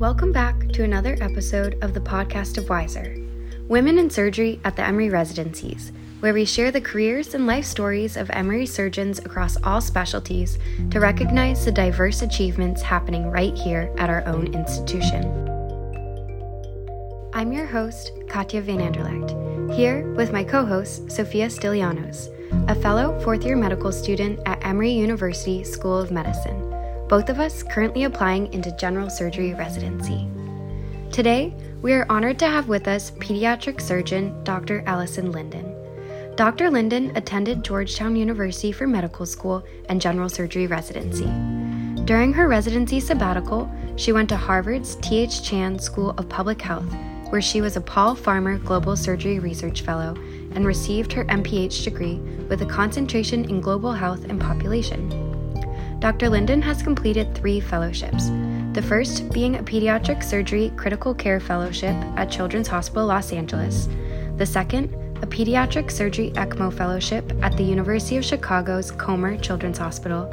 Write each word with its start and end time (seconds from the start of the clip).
Welcome 0.00 0.32
back 0.32 0.66
to 0.72 0.82
another 0.82 1.18
episode 1.20 1.76
of 1.82 1.92
the 1.92 2.00
podcast 2.00 2.56
of 2.56 2.70
Wiser 2.70 3.18
Women 3.68 3.98
in 3.98 4.08
Surgery 4.08 4.58
at 4.64 4.74
the 4.74 4.82
Emory 4.82 5.10
Residencies, 5.10 5.92
where 6.20 6.32
we 6.32 6.46
share 6.46 6.70
the 6.70 6.80
careers 6.80 7.34
and 7.34 7.46
life 7.46 7.66
stories 7.66 8.16
of 8.16 8.30
Emory 8.30 8.64
surgeons 8.64 9.18
across 9.18 9.58
all 9.62 9.82
specialties 9.82 10.58
to 10.90 11.00
recognize 11.00 11.66
the 11.66 11.70
diverse 11.70 12.22
achievements 12.22 12.80
happening 12.80 13.30
right 13.30 13.54
here 13.54 13.94
at 13.98 14.08
our 14.08 14.26
own 14.26 14.54
institution. 14.54 15.22
I'm 17.34 17.52
your 17.52 17.66
host, 17.66 18.12
Katya 18.26 18.62
Van 18.62 18.78
Anderlecht, 18.78 19.74
here 19.74 20.10
with 20.14 20.32
my 20.32 20.44
co 20.44 20.64
host, 20.64 21.12
Sophia 21.12 21.48
Stylianos, 21.48 22.30
a 22.70 22.74
fellow 22.74 23.20
fourth 23.20 23.44
year 23.44 23.54
medical 23.54 23.92
student 23.92 24.40
at 24.46 24.64
Emory 24.64 24.92
University 24.92 25.62
School 25.62 25.98
of 25.98 26.10
Medicine 26.10 26.69
both 27.10 27.28
of 27.28 27.40
us 27.40 27.64
currently 27.64 28.04
applying 28.04 28.50
into 28.52 28.70
general 28.76 29.10
surgery 29.10 29.52
residency. 29.52 30.28
Today, 31.10 31.52
we 31.82 31.92
are 31.92 32.06
honored 32.08 32.38
to 32.38 32.46
have 32.46 32.68
with 32.68 32.86
us 32.86 33.10
pediatric 33.10 33.80
surgeon 33.80 34.44
Dr. 34.44 34.84
Allison 34.86 35.32
Linden. 35.32 35.74
Dr. 36.36 36.70
Linden 36.70 37.14
attended 37.16 37.64
Georgetown 37.64 38.14
University 38.14 38.70
for 38.70 38.86
medical 38.86 39.26
school 39.26 39.64
and 39.88 40.00
general 40.00 40.28
surgery 40.28 40.68
residency. 40.68 41.28
During 42.04 42.32
her 42.32 42.46
residency 42.46 43.00
sabbatical, 43.00 43.68
she 43.96 44.12
went 44.12 44.28
to 44.28 44.36
Harvard's 44.36 44.94
T.H. 45.02 45.42
Chan 45.42 45.80
School 45.80 46.10
of 46.10 46.28
Public 46.28 46.62
Health, 46.62 46.94
where 47.30 47.42
she 47.42 47.60
was 47.60 47.76
a 47.76 47.80
Paul 47.80 48.14
Farmer 48.14 48.56
Global 48.58 48.94
Surgery 48.94 49.40
Research 49.40 49.82
Fellow 49.82 50.14
and 50.52 50.64
received 50.64 51.12
her 51.12 51.24
MPH 51.24 51.82
degree 51.82 52.18
with 52.48 52.62
a 52.62 52.66
concentration 52.66 53.50
in 53.50 53.60
global 53.60 53.92
health 53.92 54.24
and 54.26 54.40
population. 54.40 55.29
Dr. 56.00 56.30
Linden 56.30 56.62
has 56.62 56.82
completed 56.82 57.34
three 57.34 57.60
fellowships. 57.60 58.30
The 58.72 58.80
first 58.80 59.30
being 59.32 59.56
a 59.56 59.62
pediatric 59.62 60.22
surgery 60.22 60.72
critical 60.74 61.12
care 61.12 61.40
fellowship 61.40 61.94
at 62.16 62.30
Children's 62.30 62.68
Hospital 62.68 63.06
Los 63.06 63.32
Angeles. 63.32 63.86
The 64.38 64.46
second, 64.46 64.94
a 65.22 65.26
pediatric 65.26 65.90
surgery 65.90 66.30
ECMO 66.30 66.72
fellowship 66.72 67.30
at 67.42 67.54
the 67.58 67.62
University 67.62 68.16
of 68.16 68.24
Chicago's 68.24 68.90
Comer 68.90 69.36
Children's 69.36 69.76
Hospital. 69.76 70.24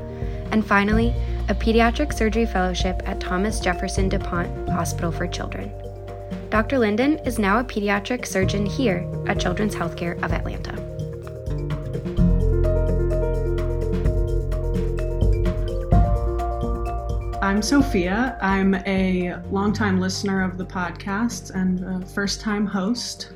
And 0.51 0.65
finally, 0.65 1.13
a 1.49 1.53
pediatric 1.53 2.13
surgery 2.13 2.45
fellowship 2.45 3.01
at 3.05 3.19
Thomas 3.19 3.59
Jefferson 3.59 4.07
DuPont 4.07 4.69
Hospital 4.69 5.11
for 5.11 5.27
Children. 5.27 5.69
Dr. 6.49 6.79
Linden 6.79 7.17
is 7.25 7.39
now 7.39 7.59
a 7.59 7.63
pediatric 7.65 8.25
surgeon 8.25 8.65
here 8.65 9.05
at 9.27 9.37
Children's 9.37 9.75
Healthcare 9.75 10.15
of 10.23 10.31
Atlanta. 10.31 10.76
I'm 17.47 17.61
Sophia. 17.61 18.37
I'm 18.41 18.75
a 18.85 19.37
longtime 19.49 20.01
listener 20.01 20.43
of 20.43 20.57
the 20.57 20.65
podcast 20.65 21.55
and 21.55 22.03
a 22.03 22.05
first 22.05 22.41
time 22.41 22.65
host. 22.65 23.31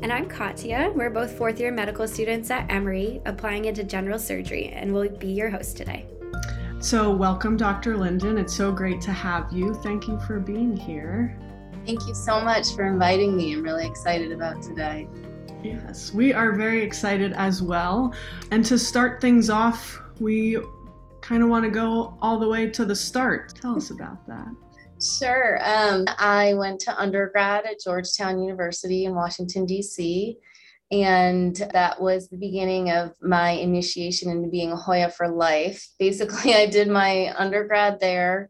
And 0.00 0.10
I'm 0.10 0.26
Katya. 0.26 0.92
We're 0.94 1.10
both 1.10 1.32
fourth 1.36 1.60
year 1.60 1.70
medical 1.70 2.08
students 2.08 2.50
at 2.50 2.64
Emory 2.72 3.20
applying 3.26 3.66
into 3.66 3.84
general 3.84 4.18
surgery, 4.18 4.68
and 4.68 4.90
we'll 4.90 5.10
be 5.10 5.26
your 5.26 5.50
host 5.50 5.76
today. 5.76 6.06
So, 6.78 7.14
welcome, 7.14 7.58
Dr. 7.58 7.94
Linden. 7.98 8.38
It's 8.38 8.54
so 8.54 8.72
great 8.72 9.02
to 9.02 9.12
have 9.12 9.52
you. 9.52 9.74
Thank 9.74 10.08
you 10.08 10.18
for 10.20 10.40
being 10.40 10.74
here. 10.74 11.38
Thank 11.84 12.06
you 12.06 12.14
so 12.14 12.40
much 12.40 12.74
for 12.74 12.86
inviting 12.86 13.36
me. 13.36 13.52
I'm 13.52 13.62
really 13.62 13.86
excited 13.86 14.32
about 14.32 14.62
today. 14.62 15.06
Yes, 15.62 16.14
we 16.14 16.32
are 16.32 16.52
very 16.52 16.82
excited 16.82 17.34
as 17.34 17.60
well. 17.60 18.14
And 18.50 18.64
to 18.64 18.78
start 18.78 19.20
things 19.20 19.50
off, 19.50 20.00
we 20.20 20.56
kind 21.28 21.42
of 21.42 21.50
want 21.50 21.62
to 21.62 21.70
go 21.70 22.16
all 22.22 22.38
the 22.38 22.48
way 22.48 22.70
to 22.70 22.86
the 22.86 22.96
start. 22.96 23.54
Tell 23.54 23.76
us 23.76 23.90
about 23.90 24.26
that. 24.26 24.48
Sure. 25.00 25.60
Um, 25.62 26.06
I 26.18 26.54
went 26.54 26.80
to 26.80 26.98
undergrad 26.98 27.66
at 27.66 27.80
Georgetown 27.84 28.40
University 28.40 29.04
in 29.04 29.14
Washington, 29.14 29.66
D.C. 29.66 30.38
And 30.90 31.54
that 31.74 32.00
was 32.00 32.28
the 32.28 32.38
beginning 32.38 32.90
of 32.90 33.12
my 33.20 33.50
initiation 33.50 34.30
into 34.30 34.48
being 34.48 34.72
a 34.72 34.76
Hoya 34.76 35.10
for 35.10 35.28
life. 35.28 35.86
Basically, 35.98 36.54
I 36.54 36.64
did 36.64 36.88
my 36.88 37.34
undergrad 37.36 38.00
there. 38.00 38.48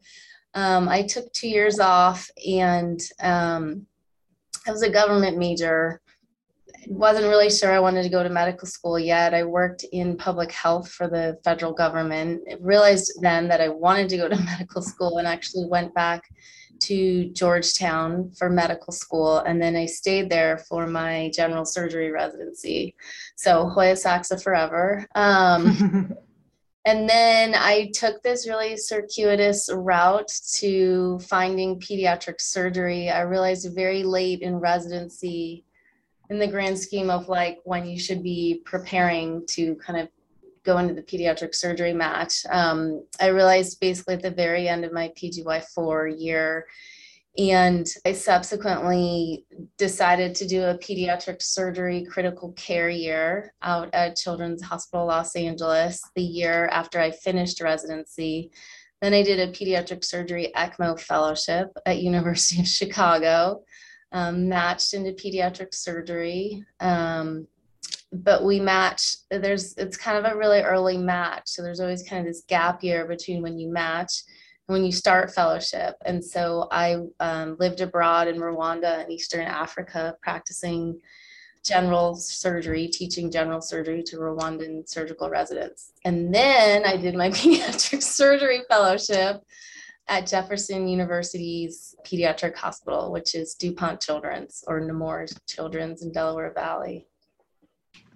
Um, 0.55 0.89
I 0.89 1.03
took 1.03 1.33
two 1.33 1.49
years 1.49 1.81
off 1.81 2.31
and 2.47 3.01
um, 3.21 3.87
I 4.67 4.71
was 4.71 4.83
a 4.83 4.91
government 4.91 5.37
major 5.37 6.01
wasn't 6.87 7.27
really 7.27 7.51
sure 7.51 7.73
I 7.73 7.81
wanted 7.81 8.03
to 8.05 8.09
go 8.09 8.23
to 8.23 8.29
medical 8.29 8.67
school 8.67 8.99
yet. 8.99 9.35
I 9.35 9.43
worked 9.43 9.85
in 9.93 10.17
public 10.17 10.53
health 10.53 10.91
for 10.91 11.09
the 11.09 11.39
federal 11.45 11.73
government. 11.73 12.43
I 12.51 12.57
realized 12.61 13.13
then 13.21 13.49
that 13.49 13.61
I 13.61 13.69
wanted 13.69 14.09
to 14.11 14.17
go 14.17 14.29
to 14.29 14.37
medical 14.45 14.83
school 14.83 15.19
and 15.19 15.27
actually 15.27 15.67
went 15.67 15.95
back 15.95 16.23
to 16.81 17.31
Georgetown 17.31 18.31
for 18.39 18.49
medical 18.49 18.93
school. 18.93 19.39
And 19.39 19.61
then 19.61 19.77
I 19.77 19.87
stayed 19.87 20.31
there 20.31 20.59
for 20.69 20.87
my 20.87 21.31
general 21.35 21.65
surgery 21.65 22.11
residency. 22.11 22.95
So 23.37 23.69
Hoya 23.69 23.97
Saxa 23.97 24.39
forever. 24.39 25.07
Um, 25.15 26.15
and 26.85 27.09
then 27.09 27.55
I 27.55 27.91
took 27.95 28.23
this 28.23 28.49
really 28.49 28.77
circuitous 28.77 29.69
route 29.73 30.33
to 30.55 31.19
finding 31.21 31.81
pediatric 31.81 32.41
surgery. 32.41 33.11
I 33.11 33.23
realized 33.23 33.75
very 33.75 34.05
late 34.05 34.41
in 34.41 34.57
residency 34.57 35.65
in 36.31 36.39
the 36.39 36.47
grand 36.47 36.79
scheme 36.79 37.11
of 37.11 37.29
like 37.29 37.59
when 37.65 37.87
you 37.87 37.99
should 37.99 38.23
be 38.23 38.63
preparing 38.65 39.47
to 39.47 39.75
kind 39.77 40.01
of 40.01 40.09
go 40.65 40.79
into 40.79 40.95
the 40.95 41.03
pediatric 41.03 41.55
surgery 41.55 41.95
match. 41.95 42.45
Um, 42.51 43.05
I 43.21 43.29
realized 43.29 43.81
basically 43.81 44.15
at 44.15 44.23
the 44.23 44.31
very 44.31 44.69
end 44.69 44.85
of 44.85 44.93
my 44.93 45.11
PGY4 45.17 46.21
year, 46.21 46.67
and 47.39 47.87
I 48.05 48.13
subsequently 48.13 49.47
decided 49.79 50.35
to 50.35 50.47
do 50.47 50.65
a 50.65 50.77
pediatric 50.79 51.41
surgery 51.41 52.05
critical 52.05 52.53
care 52.53 52.91
year 52.91 53.55
out 53.63 53.89
at 53.95 54.17
Children's 54.17 54.63
Hospital 54.63 55.07
Los 55.07 55.37
Angeles 55.37 56.03
the 56.17 56.23
year 56.23 56.69
after 56.73 57.01
I 57.01 57.13
finished 57.13 57.63
residency. 57.63 58.51
Then 59.01 59.15
I 59.15 59.23
did 59.23 59.39
a 59.39 59.53
pediatric 59.53 60.05
surgery 60.05 60.53
ECMO 60.57 61.01
fellowship 61.01 61.69
at 61.87 62.03
University 62.03 62.61
of 62.61 62.67
Chicago 62.67 63.63
um, 64.13 64.49
matched 64.49 64.95
into 64.95 65.13
pediatric 65.13 65.75
surgery. 65.75 66.65
Um, 66.81 67.47
but 68.13 68.45
we 68.45 68.59
match, 68.59 69.17
there's, 69.31 69.75
it's 69.77 69.97
kind 69.97 70.25
of 70.25 70.33
a 70.33 70.37
really 70.37 70.63
early 70.63 70.97
match. 70.97 71.43
So 71.47 71.63
there's 71.63 71.81
always 71.81 72.03
kind 72.03 72.21
of 72.21 72.27
this 72.27 72.45
gap 72.49 72.83
year 72.83 73.07
between 73.07 73.43
when 73.43 73.59
you 73.59 73.71
match 73.71 74.23
and 74.67 74.75
when 74.75 74.85
you 74.85 74.93
start 74.93 75.35
fellowship. 75.35 75.97
And 76.07 76.25
so 76.25 76.69
I 76.71 76.97
um, 77.21 77.57
lived 77.59 77.81
abroad 77.81 78.29
in 78.29 78.37
Rwanda 78.37 79.03
and 79.03 79.13
Eastern 79.13 79.47
Africa 79.47 80.17
practicing 80.23 81.01
general 81.65 82.15
surgery, 82.17 82.89
teaching 82.89 83.31
general 83.31 83.61
surgery 83.61 84.03
to 84.05 84.17
Rwandan 84.17 84.89
surgical 84.89 85.29
residents. 85.29 85.93
And 86.05 86.35
then 86.35 86.85
I 86.87 86.97
did 86.97 87.15
my 87.15 87.29
pediatric 87.31 88.03
surgery 88.03 88.63
fellowship 88.69 89.43
at 90.09 90.27
Jefferson 90.27 90.89
University's 90.89 91.95
Pediatric 92.05 92.57
Hospital, 92.57 93.13
which 93.13 93.35
is 93.35 93.55
DuPont 93.55 94.01
Children's 94.01 94.65
or 94.67 94.81
Nemours 94.81 95.39
Children's 95.47 96.03
in 96.03 96.13
Delaware 96.13 96.53
Valley. 96.53 97.07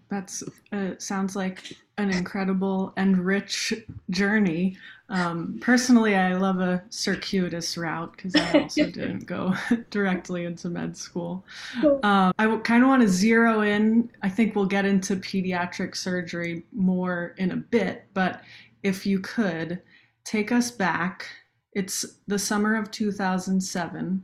That's 0.08 0.42
uh, 0.72 0.90
sounds 0.98 1.36
like 1.36 1.72
an 1.96 2.10
incredible 2.10 2.92
and 2.96 3.24
rich 3.24 3.72
journey. 4.10 4.76
Um, 5.08 5.58
personally, 5.60 6.16
I 6.16 6.34
love 6.34 6.60
a 6.60 6.82
circuitous 6.90 7.78
route 7.78 8.12
because 8.12 8.34
I 8.36 8.60
also 8.60 8.84
didn't 8.90 9.26
go 9.26 9.54
directly 9.90 10.44
into 10.44 10.68
med 10.68 10.96
school. 10.96 11.44
Um, 12.02 12.32
I 12.38 12.60
kind 12.62 12.82
of 12.82 12.90
want 12.90 13.02
to 13.02 13.08
zero 13.08 13.62
in. 13.62 14.10
I 14.22 14.28
think 14.28 14.54
we'll 14.54 14.66
get 14.66 14.84
into 14.84 15.16
pediatric 15.16 15.96
surgery 15.96 16.64
more 16.72 17.34
in 17.38 17.52
a 17.52 17.56
bit, 17.56 18.04
but 18.12 18.42
if 18.82 19.06
you 19.06 19.20
could 19.20 19.80
take 20.24 20.52
us 20.52 20.70
back 20.70 21.26
it's 21.74 22.04
the 22.26 22.38
summer 22.38 22.76
of 22.76 22.90
2007. 22.90 24.22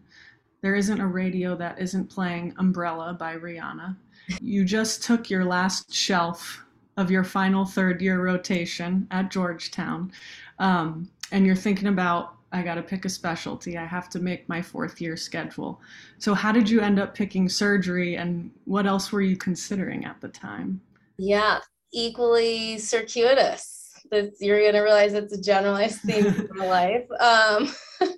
There 0.61 0.75
isn't 0.75 1.01
a 1.01 1.07
radio 1.07 1.57
that 1.57 1.79
isn't 1.79 2.11
playing 2.11 2.55
Umbrella 2.59 3.15
by 3.15 3.37
Rihanna. 3.37 3.97
You 4.41 4.65
just 4.65 5.03
took 5.03 5.31
your 5.31 5.45
last 5.45 5.93
shelf 5.93 6.65
of 6.97 7.11
your 7.11 7.25
final 7.25 7.65
third 7.65 8.03
year 8.03 8.23
rotation 8.23 9.07
at 9.11 9.31
Georgetown, 9.31 10.13
um, 10.59 11.09
and 11.31 11.47
you're 11.47 11.55
thinking 11.55 11.89
about, 11.89 12.35
I 12.51 12.63
got 12.63 12.75
to 12.75 12.83
pick 12.83 13.05
a 13.05 13.09
specialty. 13.09 13.79
I 13.79 13.85
have 13.85 14.09
to 14.11 14.19
make 14.19 14.49
my 14.49 14.61
fourth 14.61 15.01
year 15.01 15.17
schedule. 15.17 15.81
So, 16.19 16.35
how 16.35 16.51
did 16.51 16.69
you 16.69 16.81
end 16.81 16.99
up 16.99 17.15
picking 17.15 17.49
surgery, 17.49 18.17
and 18.17 18.51
what 18.65 18.87
else 18.87 19.13
were 19.13 19.23
you 19.23 19.37
considering 19.37 20.05
at 20.05 20.21
the 20.21 20.29
time? 20.29 20.81
Yeah, 21.19 21.61
equally 21.93 22.79
circuitous 22.79 23.78
that 24.11 24.33
you're 24.41 24.61
going 24.61 24.75
to 24.75 24.81
realize 24.81 25.15
it's 25.15 25.33
a 25.33 25.41
generalized 25.41 26.01
theme 26.01 26.27
in 26.27 26.49
my 26.55 26.67
life. 26.69 27.07
Um, 27.21 27.73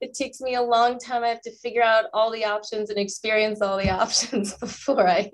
it 0.00 0.14
takes 0.14 0.40
me 0.40 0.54
a 0.54 0.62
long 0.62 0.98
time. 0.98 1.24
I 1.24 1.28
have 1.28 1.42
to 1.42 1.52
figure 1.56 1.82
out 1.82 2.06
all 2.12 2.30
the 2.30 2.44
options 2.44 2.90
and 2.90 2.98
experience 2.98 3.60
all 3.60 3.76
the 3.76 3.90
options 4.02 4.54
before 4.54 5.08
I 5.08 5.30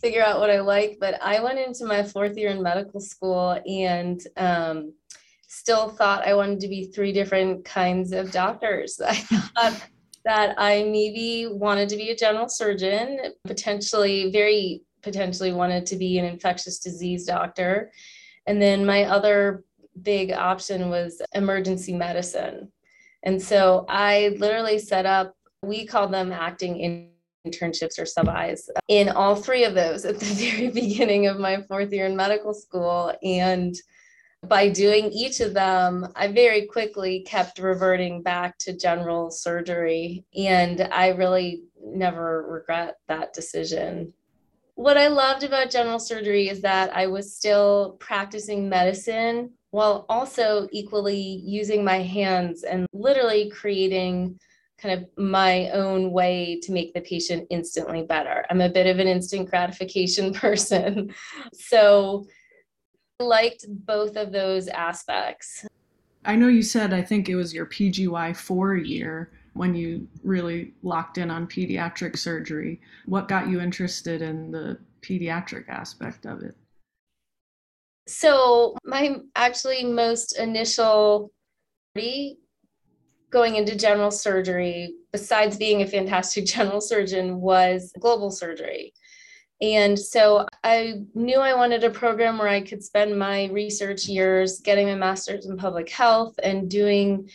figure 0.00 0.22
out 0.22 0.40
what 0.40 0.50
I 0.50 0.60
like. 0.60 0.98
But 1.00 1.22
I 1.22 1.40
went 1.40 1.58
into 1.58 1.84
my 1.84 2.02
fourth 2.02 2.36
year 2.36 2.50
in 2.50 2.62
medical 2.62 3.00
school 3.00 3.60
and 3.66 4.20
um, 4.36 4.94
still 5.48 5.90
thought 5.90 6.26
I 6.26 6.34
wanted 6.34 6.60
to 6.60 6.68
be 6.68 6.86
three 6.86 7.12
different 7.12 7.64
kinds 7.64 8.12
of 8.12 8.32
doctors. 8.32 9.00
I 9.00 9.14
thought 9.14 9.88
that 10.24 10.54
I 10.58 10.84
maybe 10.84 11.48
wanted 11.50 11.88
to 11.90 11.96
be 11.96 12.10
a 12.10 12.16
general 12.16 12.48
surgeon, 12.48 13.18
potentially, 13.44 14.30
very 14.30 14.82
potentially 15.02 15.52
wanted 15.52 15.84
to 15.86 15.96
be 15.96 16.18
an 16.18 16.24
infectious 16.24 16.78
disease 16.78 17.26
doctor. 17.26 17.90
And 18.46 18.60
then 18.60 18.84
my 18.84 19.04
other 19.04 19.64
big 20.02 20.32
option 20.32 20.90
was 20.90 21.20
emergency 21.34 21.92
medicine. 21.92 22.72
And 23.22 23.40
so 23.40 23.84
I 23.88 24.34
literally 24.38 24.78
set 24.78 25.06
up, 25.06 25.34
we 25.62 25.86
call 25.86 26.08
them 26.08 26.32
acting 26.32 27.10
internships 27.46 27.98
or 27.98 28.06
sub-Is 28.06 28.70
in 28.88 29.08
all 29.08 29.36
three 29.36 29.64
of 29.64 29.74
those 29.74 30.04
at 30.04 30.18
the 30.18 30.26
very 30.26 30.70
beginning 30.70 31.26
of 31.26 31.38
my 31.38 31.62
fourth 31.62 31.92
year 31.92 32.06
in 32.06 32.16
medical 32.16 32.54
school. 32.54 33.14
And 33.22 33.74
by 34.48 34.68
doing 34.68 35.12
each 35.12 35.40
of 35.40 35.54
them, 35.54 36.08
I 36.16 36.26
very 36.26 36.66
quickly 36.66 37.20
kept 37.20 37.60
reverting 37.60 38.22
back 38.22 38.58
to 38.58 38.76
general 38.76 39.30
surgery. 39.30 40.24
And 40.36 40.88
I 40.92 41.10
really 41.10 41.62
never 41.80 42.44
regret 42.48 42.96
that 43.06 43.32
decision. 43.32 44.12
What 44.74 44.96
I 44.96 45.08
loved 45.08 45.42
about 45.42 45.70
general 45.70 45.98
surgery 45.98 46.48
is 46.48 46.62
that 46.62 46.94
I 46.96 47.06
was 47.06 47.36
still 47.36 47.96
practicing 48.00 48.68
medicine 48.68 49.50
while 49.70 50.06
also 50.08 50.68
equally 50.72 51.42
using 51.44 51.84
my 51.84 51.98
hands 51.98 52.62
and 52.62 52.86
literally 52.92 53.50
creating 53.50 54.38
kind 54.78 54.98
of 54.98 55.08
my 55.16 55.68
own 55.70 56.10
way 56.10 56.58
to 56.62 56.72
make 56.72 56.92
the 56.94 57.00
patient 57.02 57.46
instantly 57.50 58.02
better. 58.02 58.44
I'm 58.50 58.60
a 58.60 58.68
bit 58.68 58.86
of 58.86 58.98
an 58.98 59.06
instant 59.06 59.50
gratification 59.50 60.32
person. 60.34 61.14
So 61.52 62.26
I 63.20 63.24
liked 63.24 63.66
both 63.68 64.16
of 64.16 64.32
those 64.32 64.68
aspects. 64.68 65.66
I 66.24 66.36
know 66.36 66.48
you 66.48 66.62
said, 66.62 66.92
I 66.92 67.02
think 67.02 67.28
it 67.28 67.36
was 67.36 67.52
your 67.52 67.66
PGY 67.66 68.36
four 68.36 68.76
year 68.76 69.32
when 69.54 69.74
you 69.74 70.08
really 70.22 70.72
locked 70.82 71.18
in 71.18 71.30
on 71.30 71.46
pediatric 71.46 72.18
surgery. 72.18 72.80
What 73.06 73.28
got 73.28 73.48
you 73.48 73.60
interested 73.60 74.22
in 74.22 74.50
the 74.50 74.78
pediatric 75.02 75.68
aspect 75.68 76.26
of 76.26 76.42
it? 76.42 76.56
So, 78.08 78.76
my 78.84 79.18
actually 79.36 79.84
most 79.84 80.38
initial 80.38 81.30
going 83.30 83.56
into 83.56 83.76
general 83.76 84.10
surgery, 84.10 84.94
besides 85.12 85.56
being 85.56 85.82
a 85.82 85.86
fantastic 85.86 86.44
general 86.54 86.80
surgeon, 86.80 87.40
was 87.40 87.92
global 88.00 88.30
surgery. 88.30 88.92
And 89.60 89.96
so 89.96 90.46
I 90.64 91.02
knew 91.14 91.38
I 91.38 91.54
wanted 91.54 91.84
a 91.84 91.90
program 91.90 92.36
where 92.36 92.48
I 92.48 92.62
could 92.62 92.82
spend 92.82 93.16
my 93.16 93.46
research 93.52 94.06
years 94.06 94.58
getting 94.58 94.88
my 94.88 94.96
master's 94.96 95.46
in 95.46 95.56
public 95.56 95.88
health 95.88 96.34
and 96.42 96.68
doing 96.68 97.30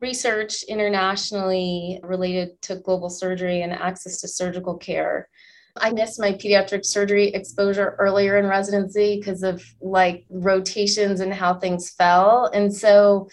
research 0.00 0.62
internationally 0.64 2.00
related 2.02 2.60
to 2.62 2.76
global 2.76 3.10
surgery 3.10 3.62
and 3.62 3.72
access 3.72 4.20
to 4.20 4.28
surgical 4.28 4.76
care. 4.76 5.28
I 5.76 5.92
missed 5.92 6.18
my 6.18 6.32
pediatric 6.32 6.84
surgery 6.84 7.28
exposure 7.28 7.96
earlier 7.98 8.38
in 8.38 8.46
residency 8.46 9.18
because 9.18 9.42
of 9.42 9.64
like 9.80 10.24
rotations 10.28 11.20
and 11.20 11.32
how 11.32 11.54
things 11.54 11.90
fell. 11.90 12.50
And 12.52 12.74
so 12.74 13.28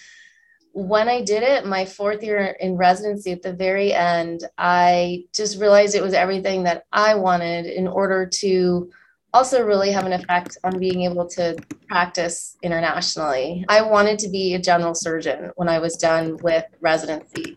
when 0.73 1.09
I 1.09 1.21
did 1.21 1.41
it, 1.41 1.65
my 1.65 1.85
fourth 1.85 2.21
year 2.21 2.55
in 2.59 2.77
residency 2.77 3.31
at 3.31 3.41
the 3.41 3.53
very 3.53 3.93
end, 3.93 4.43
I 4.57 5.23
just 5.33 5.59
realized 5.59 5.95
it 5.95 6.03
was 6.03 6.13
everything 6.13 6.63
that 6.63 6.83
I 6.91 7.15
wanted 7.15 7.65
in 7.65 7.87
order 7.87 8.27
to 8.27 8.91
also 9.37 9.63
really 9.63 9.91
have 9.91 10.07
an 10.07 10.13
effect 10.13 10.57
on 10.63 10.79
being 10.79 11.03
able 11.03 11.27
to 11.27 11.55
practice 11.87 12.57
internationally. 12.63 13.63
I 13.69 13.83
wanted 13.83 14.17
to 14.19 14.29
be 14.29 14.55
a 14.55 14.59
general 14.59 14.95
surgeon 14.95 15.51
when 15.57 15.69
I 15.69 15.77
was 15.77 15.95
done 15.95 16.37
with 16.41 16.65
residency. 16.81 17.55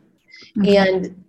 Mm-hmm. 0.58 0.76
And 0.76 1.24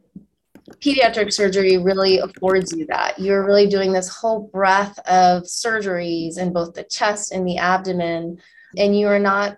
pediatric 0.84 1.32
surgery 1.32 1.78
really 1.78 2.18
affords 2.18 2.74
you 2.74 2.86
that. 2.88 3.18
You're 3.18 3.46
really 3.46 3.68
doing 3.68 3.94
this 3.94 4.10
whole 4.10 4.50
breadth 4.52 5.00
of 5.08 5.44
surgeries 5.44 6.38
in 6.38 6.52
both 6.52 6.74
the 6.74 6.84
chest 6.84 7.32
and 7.32 7.48
the 7.48 7.58
abdomen, 7.58 8.38
and 8.78 9.00
you 9.00 9.08
are 9.08 9.20
not 9.20 9.58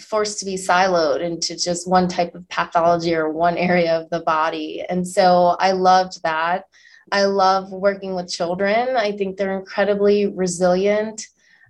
forced 0.00 0.40
to 0.40 0.44
be 0.44 0.56
siloed 0.56 1.20
into 1.20 1.56
just 1.56 1.88
one 1.88 2.08
type 2.08 2.34
of 2.34 2.48
pathology 2.48 3.14
or 3.14 3.30
one 3.30 3.56
area 3.56 3.96
of 3.96 4.10
the 4.10 4.20
body. 4.20 4.84
And 4.88 5.06
so 5.06 5.56
I 5.60 5.70
loved 5.70 6.20
that. 6.24 6.64
I 7.12 7.26
love 7.26 7.70
working 7.70 8.14
with 8.14 8.32
children. 8.32 8.96
I 8.96 9.12
think 9.12 9.36
they're 9.36 9.58
incredibly 9.58 10.26
resilient. 10.26 11.26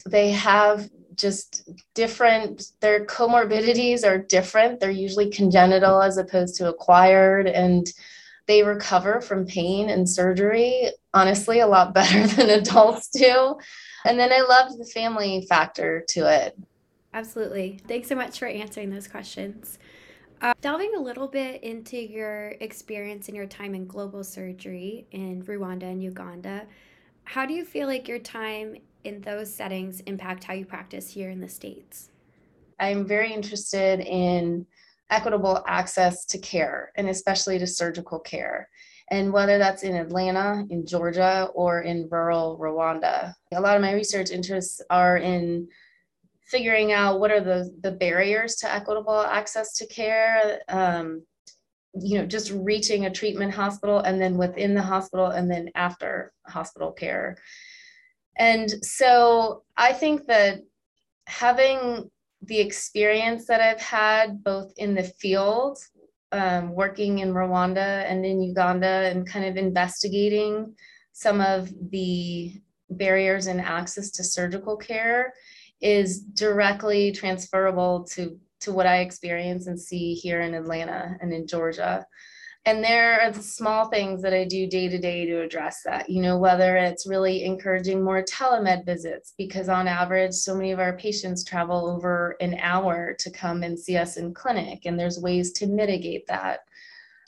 They 0.07 0.31
have 0.31 0.89
just 1.17 1.69
different, 1.95 2.71
their 2.81 3.05
comorbidities 3.05 4.07
are 4.07 4.19
different. 4.19 4.79
They're 4.79 4.91
usually 4.91 5.31
congenital 5.31 6.01
as 6.01 6.17
opposed 6.17 6.55
to 6.57 6.69
acquired. 6.69 7.49
And 7.49 7.87
they 8.47 8.63
recover 8.63 9.21
from 9.21 9.45
pain 9.45 9.91
and 9.91 10.09
surgery, 10.09 10.91
honestly, 11.13 11.59
a 11.59 11.67
lot 11.67 11.93
better 11.95 12.25
than 12.29 12.49
adults 12.49 13.09
do. 13.09 13.57
And 14.05 14.19
then 14.19 14.33
I 14.33 14.41
loved 14.41 14.79
the 14.79 14.87
family 14.87 15.45
factor 15.49 16.05
to 16.11 16.33
it. 16.33 16.57
Absolutely. 17.13 17.81
Thanks 17.89 18.09
so 18.09 18.15
much 18.15 18.39
for 18.39 18.47
answering 18.47 18.91
those 18.91 19.09
questions. 19.09 19.79
Uh, 20.43 20.53
delving 20.61 20.93
a 20.97 21.01
little 21.01 21.29
bit 21.29 21.63
into 21.63 21.97
your 21.97 22.49
experience 22.59 23.29
and 23.29 23.37
your 23.37 23.47
time 23.47 23.77
in 23.77 23.87
global 23.87 24.25
surgery 24.25 25.07
in 25.13 25.41
Rwanda 25.45 25.85
and 25.85 26.03
Uganda, 26.03 26.67
how 27.23 27.47
do 27.47 27.55
you 27.55 27.65
feel 27.65 27.87
like 27.87 28.09
your 28.09 28.19
time 28.19 28.75
in 29.05 29.21
those 29.21 29.55
settings 29.55 30.01
impact 30.01 30.43
how 30.43 30.53
you 30.53 30.67
practice 30.67 31.09
here 31.09 31.31
in 31.31 31.39
the 31.39 31.49
States? 31.49 32.11
I'm 32.81 33.07
very 33.07 33.33
interested 33.33 34.01
in 34.01 34.67
equitable 35.11 35.63
access 35.69 36.25
to 36.25 36.39
care 36.39 36.91
and 36.97 37.09
especially 37.09 37.61
to 37.61 37.67
surgical 37.67 38.19
care. 38.19 38.69
And 39.13 39.33
whether 39.33 39.59
that's 39.59 39.85
in 39.85 39.95
Atlanta, 39.95 40.65
in 40.71 40.85
Georgia, 40.85 41.51
or 41.55 41.83
in 41.83 42.09
rural 42.11 42.59
Rwanda. 42.59 43.33
A 43.53 43.61
lot 43.61 43.77
of 43.77 43.83
my 43.83 43.93
research 43.93 44.31
interests 44.31 44.83
are 44.91 45.19
in 45.19 45.69
figuring 46.47 46.93
out 46.93 47.21
what 47.21 47.31
are 47.31 47.41
the, 47.41 47.75
the 47.83 47.93
barriers 47.93 48.57
to 48.57 48.73
equitable 48.73 49.21
access 49.21 49.75
to 49.75 49.87
care. 49.87 50.61
Um, 50.69 51.25
you 51.95 52.19
know, 52.19 52.27
just 52.27 52.51
reaching 52.53 53.05
a 53.05 53.11
treatment 53.11 53.53
hospital 53.53 53.99
and 53.99 54.21
then 54.21 54.39
within 54.39 54.75
the 54.75 54.83
hospital 54.83 55.27
and 55.27 55.51
then 55.51 55.71
after 55.75 56.33
hospital 56.47 56.91
care. 56.91 57.37
And 58.39 58.71
so 58.83 59.63
I 59.77 59.93
think 59.93 60.27
that 60.27 60.61
having 61.27 62.11
the 62.41 62.59
experience 62.59 63.47
that 63.47 63.61
I've 63.61 63.81
had 63.81 64.43
both 64.43 64.73
in 64.77 64.95
the 64.95 65.05
field, 65.05 65.79
um, 66.33 66.75
working 66.75 67.19
in 67.19 67.35
Rwanda 67.35 68.05
and 68.11 68.25
in 68.25 68.43
Uganda, 68.43 68.87
and 68.87 69.29
kind 69.29 69.45
of 69.45 69.57
investigating 69.57 70.75
some 71.13 71.41
of 71.43 71.71
the 71.91 72.55
barriers 72.89 73.47
in 73.47 73.61
access 73.61 74.11
to 74.13 74.25
surgical 74.25 74.77
care 74.77 75.33
is 75.83 76.21
directly 76.21 77.13
transferable 77.13 78.05
to 78.13 78.39
to 78.61 78.73
what 78.73 78.87
I 78.87 78.99
experience 78.99 79.67
and 79.67 79.79
see 79.79 80.15
here 80.15 80.41
in 80.41 80.55
Atlanta 80.55 81.17
and 81.21 81.33
in 81.33 81.49
Georgia. 81.49 82.07
And 82.65 82.85
there 82.85 83.21
are 83.21 83.33
the 83.33 83.43
small 83.43 83.89
things 83.89 84.23
that 84.23 84.33
I 84.33 84.45
do 84.45 84.69
day 84.69 84.89
to 84.89 84.99
day 84.99 85.27
to 85.27 85.41
address 85.41 85.81
that, 85.85 86.09
you 86.09 86.23
know, 86.23 86.39
whether 86.39 86.77
it's 86.77 87.09
really 87.09 87.43
encouraging 87.43 88.05
more 88.05 88.23
telemed 88.23 88.87
visits, 88.87 89.35
because 89.37 89.69
on 89.69 89.89
average, 89.89 90.33
so 90.33 90.55
many 90.55 90.71
of 90.71 90.79
our 90.79 90.97
patients 90.97 91.43
travel 91.43 91.89
over 91.91 92.37
an 92.41 92.57
hour 92.61 93.17
to 93.19 93.31
come 93.33 93.65
and 93.65 93.77
see 93.77 93.97
us 93.97 94.17
in 94.17 94.33
clinic, 94.33 94.83
and 94.85 94.97
there's 94.97 95.19
ways 95.19 95.51
to 95.55 95.67
mitigate 95.67 96.25
that 96.29 96.61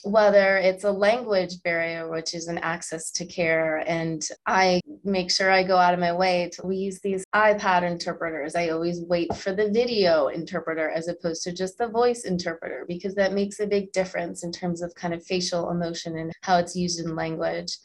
whether 0.05 0.57
it's 0.57 0.83
a 0.83 0.91
language 0.91 1.63
barrier, 1.63 2.07
which 2.09 2.35
is 2.35 2.47
an 2.47 2.59
access 2.59 3.09
to 3.09 3.25
care. 3.25 3.77
And 3.87 4.21
I 4.45 4.79
make 5.03 5.31
sure 5.31 5.49
I 5.49 5.63
go 5.63 5.77
out 5.77 5.95
of 5.95 5.99
my 5.99 6.13
way 6.13 6.51
to 6.53 6.65
we 6.65 6.77
use 6.77 6.99
these 6.99 7.25
iPad 7.33 7.81
interpreters. 7.81 8.55
I 8.55 8.69
always 8.69 9.01
wait 9.01 9.35
for 9.35 9.51
the 9.51 9.71
video 9.71 10.27
interpreter 10.27 10.91
as 10.91 11.07
opposed 11.07 11.41
to 11.43 11.51
just 11.51 11.79
the 11.79 11.87
voice 11.87 12.23
interpreter 12.23 12.85
because 12.87 13.15
that 13.15 13.33
makes 13.33 13.59
a 13.59 13.65
big 13.65 13.91
difference 13.93 14.43
in 14.43 14.51
terms 14.51 14.83
of 14.83 14.93
kind 14.93 15.11
of 15.11 15.25
facial 15.25 15.71
emotion 15.71 16.19
and 16.19 16.31
how 16.41 16.59
it's 16.59 16.75
used 16.75 16.99
in 16.99 17.15
language. 17.15 17.75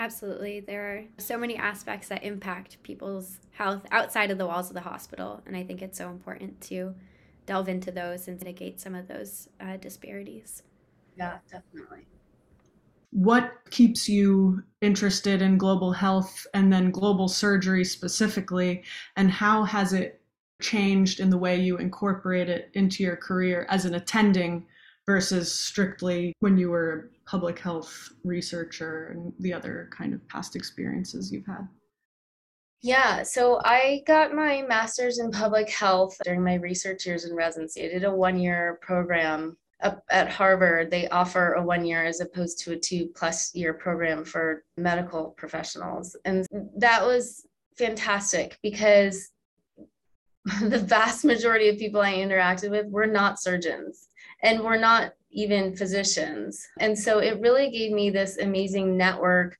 Absolutely. 0.00 0.58
There 0.58 0.82
are 0.82 1.04
so 1.18 1.38
many 1.38 1.56
aspects 1.56 2.08
that 2.08 2.24
impact 2.24 2.82
people's 2.82 3.38
health 3.52 3.86
outside 3.92 4.32
of 4.32 4.38
the 4.38 4.46
walls 4.46 4.68
of 4.68 4.74
the 4.74 4.80
hospital. 4.80 5.42
And 5.46 5.56
I 5.56 5.62
think 5.62 5.80
it's 5.80 5.98
so 5.98 6.10
important 6.10 6.60
to 6.62 6.96
delve 7.46 7.68
into 7.68 7.92
those 7.92 8.26
and 8.26 8.38
mitigate 8.40 8.80
some 8.80 8.96
of 8.96 9.06
those 9.06 9.48
uh, 9.60 9.76
disparities. 9.76 10.62
Yeah, 11.18 11.38
definitely. 11.50 12.06
What 13.10 13.52
keeps 13.70 14.08
you 14.08 14.62
interested 14.80 15.42
in 15.42 15.58
global 15.58 15.92
health 15.92 16.46
and 16.54 16.72
then 16.72 16.92
global 16.92 17.26
surgery 17.26 17.84
specifically? 17.84 18.84
And 19.16 19.30
how 19.30 19.64
has 19.64 19.92
it 19.92 20.20
changed 20.62 21.18
in 21.18 21.30
the 21.30 21.38
way 21.38 21.60
you 21.60 21.78
incorporate 21.78 22.48
it 22.48 22.70
into 22.74 23.02
your 23.02 23.16
career 23.16 23.66
as 23.68 23.84
an 23.84 23.94
attending 23.94 24.66
versus 25.06 25.52
strictly 25.52 26.34
when 26.38 26.56
you 26.56 26.70
were 26.70 27.10
a 27.26 27.28
public 27.30 27.58
health 27.58 28.10
researcher 28.24 29.08
and 29.08 29.32
the 29.40 29.52
other 29.52 29.88
kind 29.90 30.14
of 30.14 30.26
past 30.28 30.54
experiences 30.54 31.32
you've 31.32 31.46
had? 31.46 31.66
Yeah, 32.80 33.24
so 33.24 33.60
I 33.64 34.02
got 34.06 34.34
my 34.34 34.62
master's 34.62 35.18
in 35.18 35.32
public 35.32 35.68
health 35.68 36.16
during 36.22 36.44
my 36.44 36.54
research 36.54 37.06
years 37.06 37.24
in 37.24 37.34
residency. 37.34 37.84
I 37.84 37.88
did 37.88 38.04
a 38.04 38.14
one 38.14 38.38
year 38.38 38.78
program 38.82 39.56
up 39.80 40.02
at 40.10 40.28
Harvard. 40.28 40.90
They 40.90 41.08
offer 41.08 41.54
a 41.54 41.62
one 41.62 41.84
year 41.84 42.04
as 42.04 42.20
opposed 42.20 42.58
to 42.60 42.72
a 42.72 42.78
two 42.78 43.06
plus 43.14 43.54
year 43.54 43.74
program 43.74 44.24
for 44.24 44.64
medical 44.76 45.34
professionals. 45.36 46.16
And 46.24 46.46
that 46.76 47.04
was 47.04 47.46
fantastic 47.76 48.58
because 48.62 49.30
the 50.62 50.78
vast 50.78 51.24
majority 51.24 51.68
of 51.68 51.78
people 51.78 52.00
I 52.00 52.14
interacted 52.14 52.70
with 52.70 52.86
were 52.86 53.06
not 53.06 53.40
surgeons 53.40 54.08
and 54.42 54.60
were 54.60 54.78
not 54.78 55.12
even 55.30 55.76
physicians. 55.76 56.66
And 56.80 56.98
so 56.98 57.18
it 57.18 57.40
really 57.40 57.70
gave 57.70 57.92
me 57.92 58.10
this 58.10 58.38
amazing 58.38 58.96
network 58.96 59.58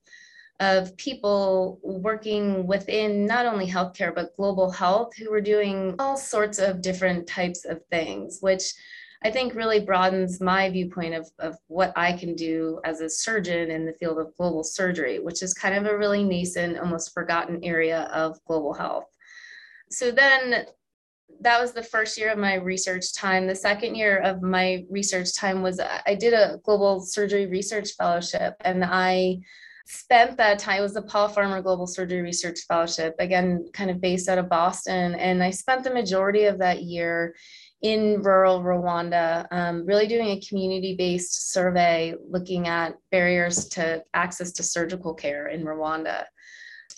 of 0.60 0.96
people 0.96 1.78
working 1.82 2.66
within 2.66 3.26
not 3.26 3.46
only 3.46 3.66
healthcare, 3.66 4.12
but 4.12 4.34
global 4.36 4.70
health 4.70 5.14
who 5.16 5.30
were 5.30 5.40
doing 5.40 5.94
all 5.98 6.16
sorts 6.16 6.58
of 6.58 6.82
different 6.82 7.28
types 7.28 7.64
of 7.64 7.84
things, 7.86 8.38
which 8.40 8.72
I 9.24 9.30
think 9.30 9.54
really 9.54 9.80
broadens 9.80 10.40
my 10.40 10.70
viewpoint 10.70 11.14
of, 11.14 11.28
of 11.40 11.56
what 11.66 11.92
I 11.96 12.12
can 12.12 12.34
do 12.34 12.80
as 12.84 13.00
a 13.00 13.10
surgeon 13.10 13.70
in 13.70 13.84
the 13.84 13.94
field 13.94 14.18
of 14.18 14.36
global 14.36 14.62
surgery, 14.62 15.18
which 15.18 15.42
is 15.42 15.54
kind 15.54 15.74
of 15.74 15.86
a 15.86 15.98
really 15.98 16.22
nascent, 16.22 16.78
almost 16.78 17.12
forgotten 17.12 17.62
area 17.64 18.02
of 18.12 18.38
global 18.46 18.72
health. 18.72 19.06
So 19.90 20.12
then 20.12 20.66
that 21.40 21.60
was 21.60 21.72
the 21.72 21.82
first 21.82 22.18
year 22.18 22.30
of 22.30 22.38
my 22.38 22.54
research 22.54 23.12
time. 23.12 23.46
The 23.46 23.54
second 23.54 23.96
year 23.96 24.18
of 24.18 24.42
my 24.42 24.84
research 24.88 25.34
time 25.34 25.62
was 25.62 25.80
I 25.80 26.14
did 26.14 26.32
a 26.32 26.58
global 26.64 27.00
surgery 27.00 27.46
research 27.46 27.90
fellowship 27.98 28.54
and 28.60 28.84
I 28.84 29.38
spent 29.88 30.36
that 30.36 30.58
time, 30.58 30.80
it 30.80 30.82
was 30.82 30.92
the 30.92 31.02
Paul 31.02 31.28
Farmer 31.28 31.62
Global 31.62 31.86
Surgery 31.86 32.20
Research 32.20 32.60
Fellowship, 32.68 33.14
again, 33.18 33.66
kind 33.72 33.90
of 33.90 34.02
based 34.02 34.28
out 34.28 34.36
of 34.36 34.50
Boston. 34.50 35.14
And 35.14 35.42
I 35.42 35.48
spent 35.50 35.82
the 35.82 35.94
majority 35.94 36.44
of 36.44 36.58
that 36.58 36.82
year 36.82 37.34
in 37.82 38.22
rural 38.22 38.60
Rwanda, 38.60 39.46
um, 39.50 39.86
really 39.86 40.06
doing 40.06 40.30
a 40.30 40.40
community 40.40 40.96
based 40.96 41.52
survey 41.52 42.14
looking 42.28 42.66
at 42.66 42.94
barriers 43.10 43.66
to 43.66 44.02
access 44.14 44.52
to 44.52 44.62
surgical 44.62 45.14
care 45.14 45.48
in 45.48 45.64
Rwanda. 45.64 46.24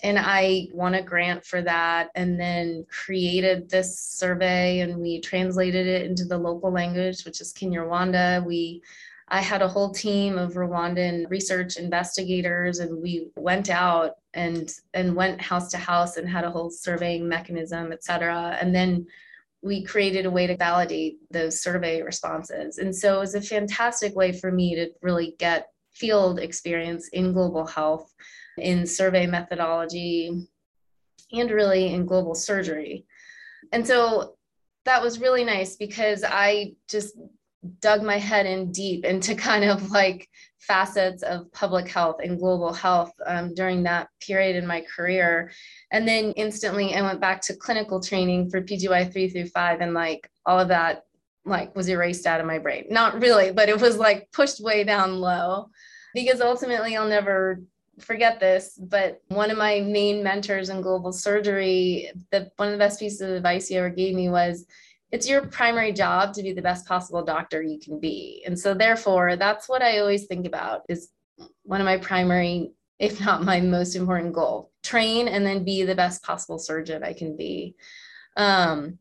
And 0.03 0.17
I 0.17 0.69
won 0.73 0.95
a 0.95 1.03
grant 1.03 1.45
for 1.45 1.61
that 1.61 2.09
and 2.15 2.39
then 2.39 2.85
created 2.89 3.69
this 3.69 3.99
survey 3.99 4.79
and 4.79 4.97
we 4.97 5.21
translated 5.21 5.85
it 5.85 6.07
into 6.07 6.25
the 6.25 6.39
local 6.39 6.71
language, 6.71 7.23
which 7.23 7.41
is 7.41 7.53
Kinyarwanda. 7.53 8.43
We 8.43 8.81
I 9.33 9.39
had 9.39 9.61
a 9.61 9.67
whole 9.67 9.91
team 9.91 10.37
of 10.37 10.55
Rwandan 10.55 11.29
research 11.29 11.77
investigators, 11.77 12.79
and 12.79 13.01
we 13.01 13.29
went 13.37 13.69
out 13.69 14.15
and 14.33 14.69
and 14.93 15.15
went 15.15 15.39
house 15.39 15.71
to 15.71 15.77
house 15.77 16.17
and 16.17 16.27
had 16.27 16.43
a 16.43 16.51
whole 16.51 16.69
surveying 16.69 17.29
mechanism, 17.29 17.93
et 17.93 18.03
cetera. 18.03 18.57
And 18.59 18.75
then 18.75 19.07
we 19.63 19.83
created 19.83 20.25
a 20.25 20.31
way 20.31 20.47
to 20.47 20.57
validate 20.57 21.17
those 21.29 21.61
survey 21.61 22.01
responses. 22.01 22.77
And 22.79 22.95
so 22.95 23.17
it 23.17 23.19
was 23.19 23.35
a 23.35 23.41
fantastic 23.41 24.15
way 24.15 24.31
for 24.31 24.51
me 24.51 24.75
to 24.75 24.89
really 25.01 25.35
get 25.37 25.67
field 25.93 26.39
experience 26.39 27.09
in 27.09 27.33
global 27.33 27.65
health, 27.65 28.11
in 28.57 28.87
survey 28.87 29.27
methodology, 29.27 30.47
and 31.31 31.51
really 31.51 31.93
in 31.93 32.05
global 32.05 32.33
surgery. 32.33 33.05
And 33.71 33.85
so 33.85 34.35
that 34.85 35.03
was 35.03 35.19
really 35.19 35.43
nice 35.43 35.75
because 35.75 36.23
I 36.27 36.73
just 36.89 37.15
dug 37.79 38.03
my 38.03 38.17
head 38.17 38.45
in 38.45 38.71
deep 38.71 39.05
into 39.05 39.35
kind 39.49 39.63
of 39.63 39.91
like 39.91 40.27
facets 40.59 41.23
of 41.23 41.51
public 41.51 41.87
health 41.87 42.17
and 42.23 42.39
global 42.39 42.71
health 42.71 43.11
um, 43.25 43.53
during 43.53 43.83
that 43.83 44.07
period 44.19 44.55
in 44.55 44.67
my 44.67 44.83
career. 44.95 45.51
And 45.91 46.07
then 46.07 46.31
instantly 46.33 46.95
I 46.95 47.01
went 47.01 47.19
back 47.19 47.41
to 47.43 47.55
clinical 47.55 47.99
training 47.99 48.49
for 48.49 48.61
PGY 48.61 49.11
three 49.11 49.29
through 49.29 49.47
five 49.47 49.81
and 49.81 49.93
like 49.93 50.29
all 50.45 50.59
of 50.59 50.67
that 50.67 51.03
like 51.43 51.75
was 51.75 51.89
erased 51.89 52.27
out 52.27 52.39
of 52.39 52.45
my 52.45 52.59
brain. 52.59 52.85
Not 52.89 53.21
really, 53.21 53.51
but 53.51 53.69
it 53.69 53.81
was 53.81 53.97
like 53.97 54.31
pushed 54.31 54.61
way 54.61 54.83
down 54.83 55.19
low 55.19 55.69
because 56.13 56.41
ultimately 56.41 56.95
I'll 56.95 57.07
never 57.07 57.61
forget 57.99 58.39
this, 58.39 58.79
but 58.79 59.21
one 59.29 59.51
of 59.51 59.57
my 59.57 59.81
main 59.81 60.23
mentors 60.23 60.69
in 60.69 60.81
global 60.81 61.11
surgery, 61.11 62.11
the 62.31 62.51
one 62.57 62.67
of 62.67 62.73
the 62.73 62.77
best 62.77 62.99
pieces 62.99 63.21
of 63.21 63.29
advice 63.31 63.67
he 63.67 63.77
ever 63.77 63.89
gave 63.89 64.15
me 64.15 64.29
was 64.29 64.65
it's 65.11 65.27
your 65.27 65.45
primary 65.47 65.91
job 65.91 66.33
to 66.33 66.43
be 66.43 66.53
the 66.53 66.61
best 66.61 66.85
possible 66.85 67.23
doctor 67.23 67.61
you 67.61 67.79
can 67.79 67.99
be. 67.99 68.43
And 68.45 68.57
so 68.57 68.73
therefore, 68.73 69.35
that's 69.35 69.67
what 69.67 69.81
I 69.81 69.99
always 69.99 70.25
think 70.25 70.47
about 70.47 70.83
is 70.87 71.09
one 71.63 71.81
of 71.81 71.85
my 71.85 71.97
primary 71.97 72.71
if 73.01 73.19
not 73.19 73.43
my 73.43 73.59
most 73.59 73.95
important 73.95 74.31
goal 74.31 74.71
train 74.83 75.27
and 75.27 75.45
then 75.45 75.65
be 75.65 75.83
the 75.83 75.95
best 75.95 76.23
possible 76.23 76.59
surgeon 76.59 77.03
i 77.03 77.11
can 77.11 77.35
be 77.35 77.75
um, 78.37 78.97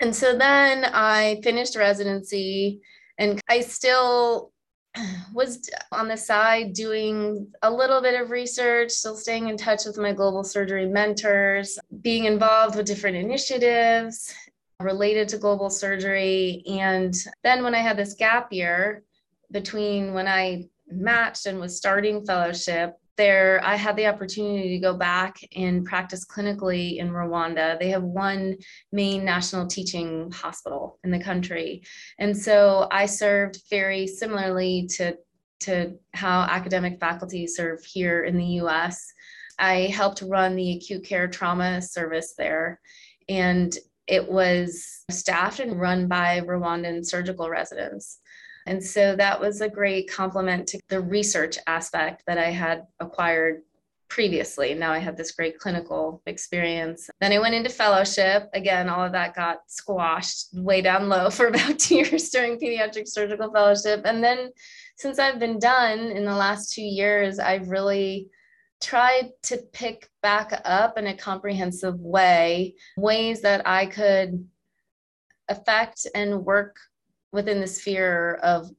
and 0.00 0.14
so 0.14 0.36
then 0.36 0.84
i 0.92 1.40
finished 1.44 1.76
residency 1.76 2.80
and 3.18 3.40
i 3.48 3.60
still 3.60 4.52
was 5.32 5.70
on 5.92 6.08
the 6.08 6.16
side 6.16 6.72
doing 6.72 7.46
a 7.62 7.70
little 7.70 8.02
bit 8.02 8.20
of 8.20 8.30
research, 8.30 8.90
still 8.90 9.16
staying 9.16 9.48
in 9.48 9.56
touch 9.56 9.86
with 9.86 9.96
my 9.96 10.12
global 10.12 10.44
surgery 10.44 10.84
mentors, 10.84 11.78
being 12.02 12.24
involved 12.24 12.76
with 12.76 12.84
different 12.84 13.16
initiatives, 13.16 14.34
related 14.82 15.28
to 15.28 15.38
global 15.38 15.70
surgery. 15.70 16.62
And 16.66 17.14
then 17.42 17.62
when 17.62 17.74
I 17.74 17.78
had 17.78 17.96
this 17.96 18.14
gap 18.14 18.52
year 18.52 19.02
between 19.50 20.14
when 20.14 20.28
I 20.28 20.68
matched 20.88 21.46
and 21.46 21.58
was 21.58 21.76
starting 21.76 22.24
fellowship, 22.24 22.96
there 23.16 23.60
I 23.62 23.76
had 23.76 23.96
the 23.96 24.06
opportunity 24.06 24.70
to 24.70 24.78
go 24.78 24.94
back 24.94 25.36
and 25.54 25.84
practice 25.84 26.24
clinically 26.24 26.96
in 26.96 27.10
Rwanda. 27.10 27.78
They 27.78 27.90
have 27.90 28.02
one 28.02 28.56
main 28.90 29.24
national 29.24 29.66
teaching 29.66 30.30
hospital 30.32 30.98
in 31.04 31.10
the 31.10 31.22
country. 31.22 31.82
And 32.18 32.36
so 32.36 32.88
I 32.90 33.06
served 33.06 33.62
very 33.70 34.06
similarly 34.06 34.88
to, 34.96 35.16
to 35.60 35.98
how 36.14 36.40
academic 36.42 36.98
faculty 37.00 37.46
serve 37.46 37.84
here 37.84 38.24
in 38.24 38.38
the 38.38 38.60
US. 38.62 39.12
I 39.58 39.92
helped 39.94 40.22
run 40.22 40.56
the 40.56 40.76
acute 40.76 41.04
care 41.04 41.28
trauma 41.28 41.82
service 41.82 42.34
there. 42.38 42.80
And 43.28 43.76
it 44.12 44.30
was 44.30 45.04
staffed 45.10 45.58
and 45.58 45.80
run 45.80 46.06
by 46.06 46.42
Rwandan 46.42 47.04
surgical 47.04 47.48
residents. 47.48 48.18
And 48.66 48.84
so 48.84 49.16
that 49.16 49.40
was 49.40 49.62
a 49.62 49.70
great 49.70 50.10
complement 50.10 50.68
to 50.68 50.80
the 50.90 51.00
research 51.00 51.56
aspect 51.66 52.22
that 52.26 52.36
I 52.36 52.50
had 52.50 52.86
acquired 53.00 53.62
previously. 54.10 54.74
Now 54.74 54.92
I 54.92 54.98
had 54.98 55.16
this 55.16 55.32
great 55.32 55.58
clinical 55.58 56.20
experience. 56.26 57.08
Then 57.22 57.32
I 57.32 57.38
went 57.38 57.54
into 57.54 57.70
fellowship. 57.70 58.50
Again, 58.52 58.90
all 58.90 59.02
of 59.02 59.12
that 59.12 59.34
got 59.34 59.60
squashed 59.66 60.48
way 60.52 60.82
down 60.82 61.08
low 61.08 61.30
for 61.30 61.46
about 61.46 61.78
two 61.78 61.94
years 62.04 62.28
during 62.28 62.60
pediatric 62.60 63.08
surgical 63.08 63.50
fellowship. 63.50 64.02
And 64.04 64.22
then 64.22 64.50
since 64.96 65.18
I've 65.18 65.38
been 65.38 65.58
done 65.58 65.98
in 65.98 66.26
the 66.26 66.36
last 66.36 66.74
two 66.74 66.82
years, 66.82 67.38
I've 67.38 67.70
really 67.70 68.28
tried 68.82 69.30
to 69.44 69.58
pick 69.72 70.10
back 70.22 70.60
up 70.64 70.98
in 70.98 71.06
a 71.06 71.16
comprehensive 71.16 71.98
way 72.00 72.74
ways 72.96 73.40
that 73.40 73.66
I 73.66 73.86
could 73.86 74.46
affect 75.48 76.06
and 76.14 76.44
work 76.44 76.76
within 77.32 77.60
the 77.60 77.66
sphere 77.66 78.34
of 78.42 78.70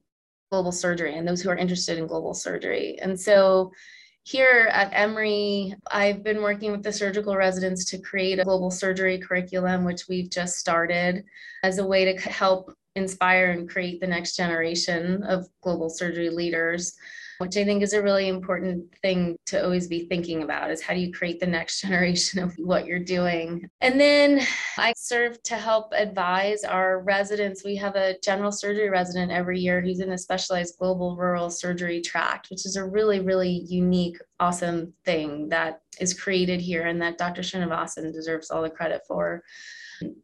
global 0.50 0.72
surgery 0.72 1.16
and 1.16 1.26
those 1.26 1.42
who 1.42 1.50
are 1.50 1.56
interested 1.56 1.98
in 1.98 2.06
global 2.06 2.34
surgery. 2.34 2.98
And 3.00 3.18
so 3.18 3.72
here 4.22 4.68
at 4.72 4.92
Emory, 4.92 5.74
I've 5.90 6.22
been 6.22 6.42
working 6.42 6.70
with 6.70 6.82
the 6.82 6.92
surgical 6.92 7.36
residents 7.36 7.84
to 7.86 7.98
create 7.98 8.38
a 8.38 8.44
global 8.44 8.70
surgery 8.70 9.18
curriculum, 9.18 9.84
which 9.84 10.08
we've 10.08 10.30
just 10.30 10.56
started 10.56 11.24
as 11.62 11.78
a 11.78 11.86
way 11.86 12.04
to 12.04 12.18
help 12.30 12.72
inspire 12.94 13.50
and 13.50 13.68
create 13.68 14.00
the 14.00 14.06
next 14.06 14.36
generation 14.36 15.22
of 15.24 15.48
global 15.62 15.90
surgery 15.90 16.30
leaders 16.30 16.94
which 17.38 17.56
I 17.56 17.64
think 17.64 17.82
is 17.82 17.92
a 17.92 18.02
really 18.02 18.28
important 18.28 18.84
thing 19.02 19.36
to 19.46 19.62
always 19.62 19.88
be 19.88 20.06
thinking 20.06 20.42
about 20.42 20.70
is 20.70 20.82
how 20.82 20.94
do 20.94 21.00
you 21.00 21.12
create 21.12 21.40
the 21.40 21.46
next 21.46 21.80
generation 21.82 22.42
of 22.42 22.54
what 22.58 22.86
you're 22.86 22.98
doing. 22.98 23.68
And 23.80 24.00
then 24.00 24.40
I 24.76 24.92
serve 24.96 25.42
to 25.44 25.56
help 25.56 25.92
advise 25.92 26.64
our 26.64 27.00
residents. 27.00 27.64
We 27.64 27.76
have 27.76 27.96
a 27.96 28.16
general 28.22 28.52
surgery 28.52 28.90
resident 28.90 29.32
every 29.32 29.60
year 29.60 29.80
who's 29.80 30.00
in 30.00 30.12
a 30.12 30.18
specialized 30.18 30.78
global 30.78 31.16
rural 31.16 31.50
surgery 31.50 32.00
tract, 32.00 32.50
which 32.50 32.66
is 32.66 32.76
a 32.76 32.84
really, 32.84 33.20
really 33.20 33.64
unique, 33.68 34.18
awesome 34.40 34.92
thing 35.04 35.48
that 35.48 35.80
is 36.00 36.14
created 36.14 36.60
here 36.60 36.86
and 36.86 37.00
that 37.02 37.18
Dr. 37.18 37.42
Srinivasan 37.42 38.12
deserves 38.12 38.50
all 38.50 38.62
the 38.62 38.70
credit 38.70 39.02
for. 39.06 39.42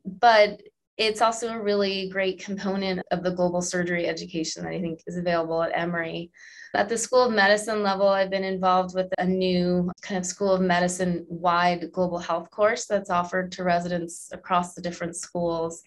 But 0.05 0.61
it's 1.00 1.23
also 1.23 1.49
a 1.49 1.61
really 1.61 2.11
great 2.11 2.45
component 2.45 3.00
of 3.11 3.23
the 3.23 3.31
global 3.31 3.62
surgery 3.62 4.07
education 4.07 4.62
that 4.62 4.73
I 4.73 4.81
think 4.81 5.00
is 5.07 5.17
available 5.17 5.62
at 5.62 5.73
Emory. 5.75 6.31
At 6.75 6.89
the 6.89 6.97
School 6.97 7.25
of 7.25 7.33
Medicine 7.33 7.83
level, 7.83 8.09
I've 8.09 8.31
been 8.31 8.45
involved 8.45 8.95
with 8.95 9.09
a 9.19 9.27
new 9.27 9.91
kind 10.03 10.19
of 10.19 10.25
School 10.25 10.53
of 10.53 10.61
Medicine 10.61 11.27
wide 11.29 11.91
global 11.91 12.19
health 12.19 12.49
course 12.50 12.85
that's 12.85 13.11
offered 13.11 13.50
to 13.53 13.65
residents 13.65 14.31
across 14.33 14.75
the 14.75 14.81
different 14.81 15.17
schools. 15.17 15.83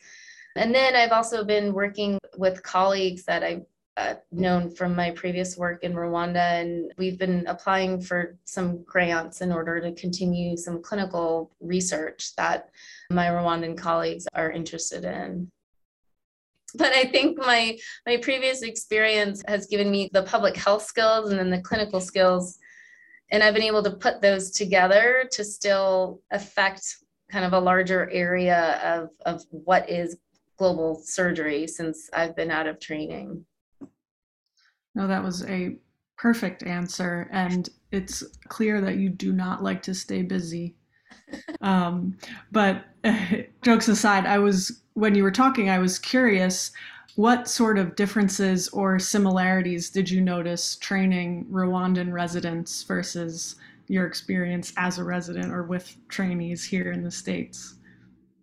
And 0.58 0.76
then 0.76 0.96
I've 0.96 1.14
also 1.14 1.46
been 1.46 1.74
working 1.74 2.20
with 2.38 2.64
colleagues 2.64 3.24
that 3.26 3.44
I 3.44 3.62
uh, 3.96 4.16
known 4.32 4.72
from 4.72 4.96
my 4.96 5.12
previous 5.12 5.56
work 5.56 5.84
in 5.84 5.94
Rwanda, 5.94 6.62
and 6.62 6.92
we've 6.98 7.20
been 7.20 7.46
applying 7.48 8.02
for 8.02 8.38
some 8.44 8.84
grants 8.84 9.42
in 9.42 9.52
order 9.52 9.80
to 9.80 9.94
continue 9.94 10.58
some 10.58 10.82
clinical 10.82 11.52
research 11.62 12.36
that 12.36 12.72
my 13.12 13.28
Rwandan 13.28 13.78
colleagues 13.78 14.28
are 14.34 14.52
interested 14.52 15.06
in. 15.06 15.50
But 16.78 16.94
I 16.94 17.06
think 17.06 17.38
my 17.38 17.78
my 18.08 18.18
previous 18.18 18.64
experience 18.64 19.44
has 19.48 19.68
given 19.68 19.92
me 19.92 20.10
the 20.12 20.24
public 20.24 20.56
health 20.56 20.84
skills 20.84 21.30
and 21.30 21.40
then 21.40 21.50
the 21.52 21.62
clinical 21.62 22.02
skills, 22.02 22.58
and 23.32 23.44
I've 23.44 23.54
been 23.54 23.64
able 23.64 23.84
to 23.84 23.92
put 23.92 24.22
those 24.22 24.52
together 24.52 25.28
to 25.32 25.44
still 25.44 26.22
affect 26.32 26.96
kind 27.32 27.46
of 27.46 27.54
a 27.54 27.60
larger 27.60 28.10
area 28.12 28.80
of, 28.84 29.10
of 29.26 29.44
what 29.50 29.90
is 29.90 30.18
global 30.58 31.02
surgery 31.04 31.68
since 31.68 32.10
I've 32.14 32.36
been 32.36 32.52
out 32.52 32.68
of 32.68 32.80
training. 32.80 33.46
No, 34.96 35.08
that 35.08 35.24
was 35.24 35.44
a 35.46 35.78
perfect 36.18 36.64
answer. 36.64 37.28
And 37.32 37.68
it's 37.92 38.24
clear 38.48 38.82
that 38.82 38.98
you 38.98 39.10
do 39.10 39.34
not 39.34 39.64
like 39.64 39.82
to 39.84 39.96
stay 39.96 40.22
busy. 40.22 40.76
um, 41.62 42.18
but 42.52 42.86
jokes 43.64 43.88
aside, 43.88 44.26
I 44.26 44.38
was, 44.38 44.83
when 44.94 45.16
you 45.16 45.24
were 45.24 45.32
talking, 45.32 45.70
I 45.70 45.80
was 45.80 46.00
curious 46.00 46.72
what 47.16 47.48
sort 47.48 47.78
of 47.78 47.96
differences 47.96 48.70
or 48.70 48.98
similarities 48.98 49.90
did 49.90 50.10
you 50.10 50.22
notice 50.22 50.76
training 50.78 51.46
Rwandan 51.52 52.12
residents 52.12 52.84
versus 52.84 53.56
your 53.88 54.08
experience 54.08 54.74
as 54.78 54.98
a 54.98 55.04
resident 55.04 55.52
or 55.52 55.64
with 55.64 55.96
trainees 56.08 56.64
here 56.64 56.92
in 56.92 57.04
the 57.04 57.12
States, 57.12 57.76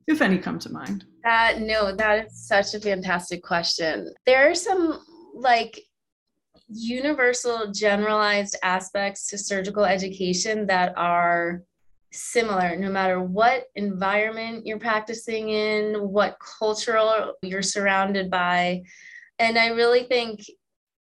if 0.06 0.22
any 0.22 0.38
come 0.38 0.58
to 0.60 0.70
mind? 0.70 1.04
That, 1.24 1.60
no, 1.60 1.94
that 1.96 2.26
is 2.26 2.46
such 2.46 2.74
a 2.74 2.80
fantastic 2.80 3.42
question. 3.42 4.12
There 4.26 4.48
are 4.50 4.54
some 4.54 5.00
like 5.34 5.80
universal 6.68 7.72
generalized 7.72 8.56
aspects 8.62 9.28
to 9.28 9.38
surgical 9.38 9.84
education 9.84 10.66
that 10.66 10.92
are 10.96 11.62
similar 12.12 12.76
no 12.76 12.90
matter 12.90 13.20
what 13.20 13.64
environment 13.76 14.66
you're 14.66 14.78
practicing 14.78 15.48
in, 15.48 15.94
what 15.94 16.36
cultural 16.58 17.34
you're 17.42 17.62
surrounded 17.62 18.30
by. 18.30 18.82
And 19.38 19.58
I 19.58 19.68
really 19.68 20.04
think 20.04 20.40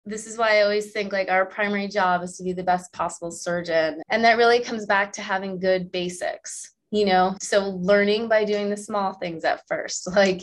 this 0.06 0.26
is 0.26 0.38
why 0.38 0.58
I 0.58 0.62
always 0.64 0.92
think 0.92 1.14
like 1.14 1.30
our 1.30 1.46
primary 1.46 1.88
job 1.88 2.24
is 2.24 2.38
to 2.38 2.44
be 2.44 2.54
the 2.54 2.64
best 2.64 2.92
possible 2.94 3.32
surgeon. 3.32 4.02
And 4.10 4.24
that 4.24 4.38
really 4.38 4.62
comes 4.62 4.86
back 4.86 5.12
to 5.14 5.22
having 5.22 5.60
good 5.60 5.92
basics, 5.92 6.74
you 6.92 7.06
know? 7.06 7.36
So 7.40 7.70
learning 7.70 8.28
by 8.28 8.46
doing 8.46 8.70
the 8.70 8.78
small 8.78 9.14
things 9.14 9.44
at 9.44 9.62
first, 9.68 10.10
like 10.16 10.42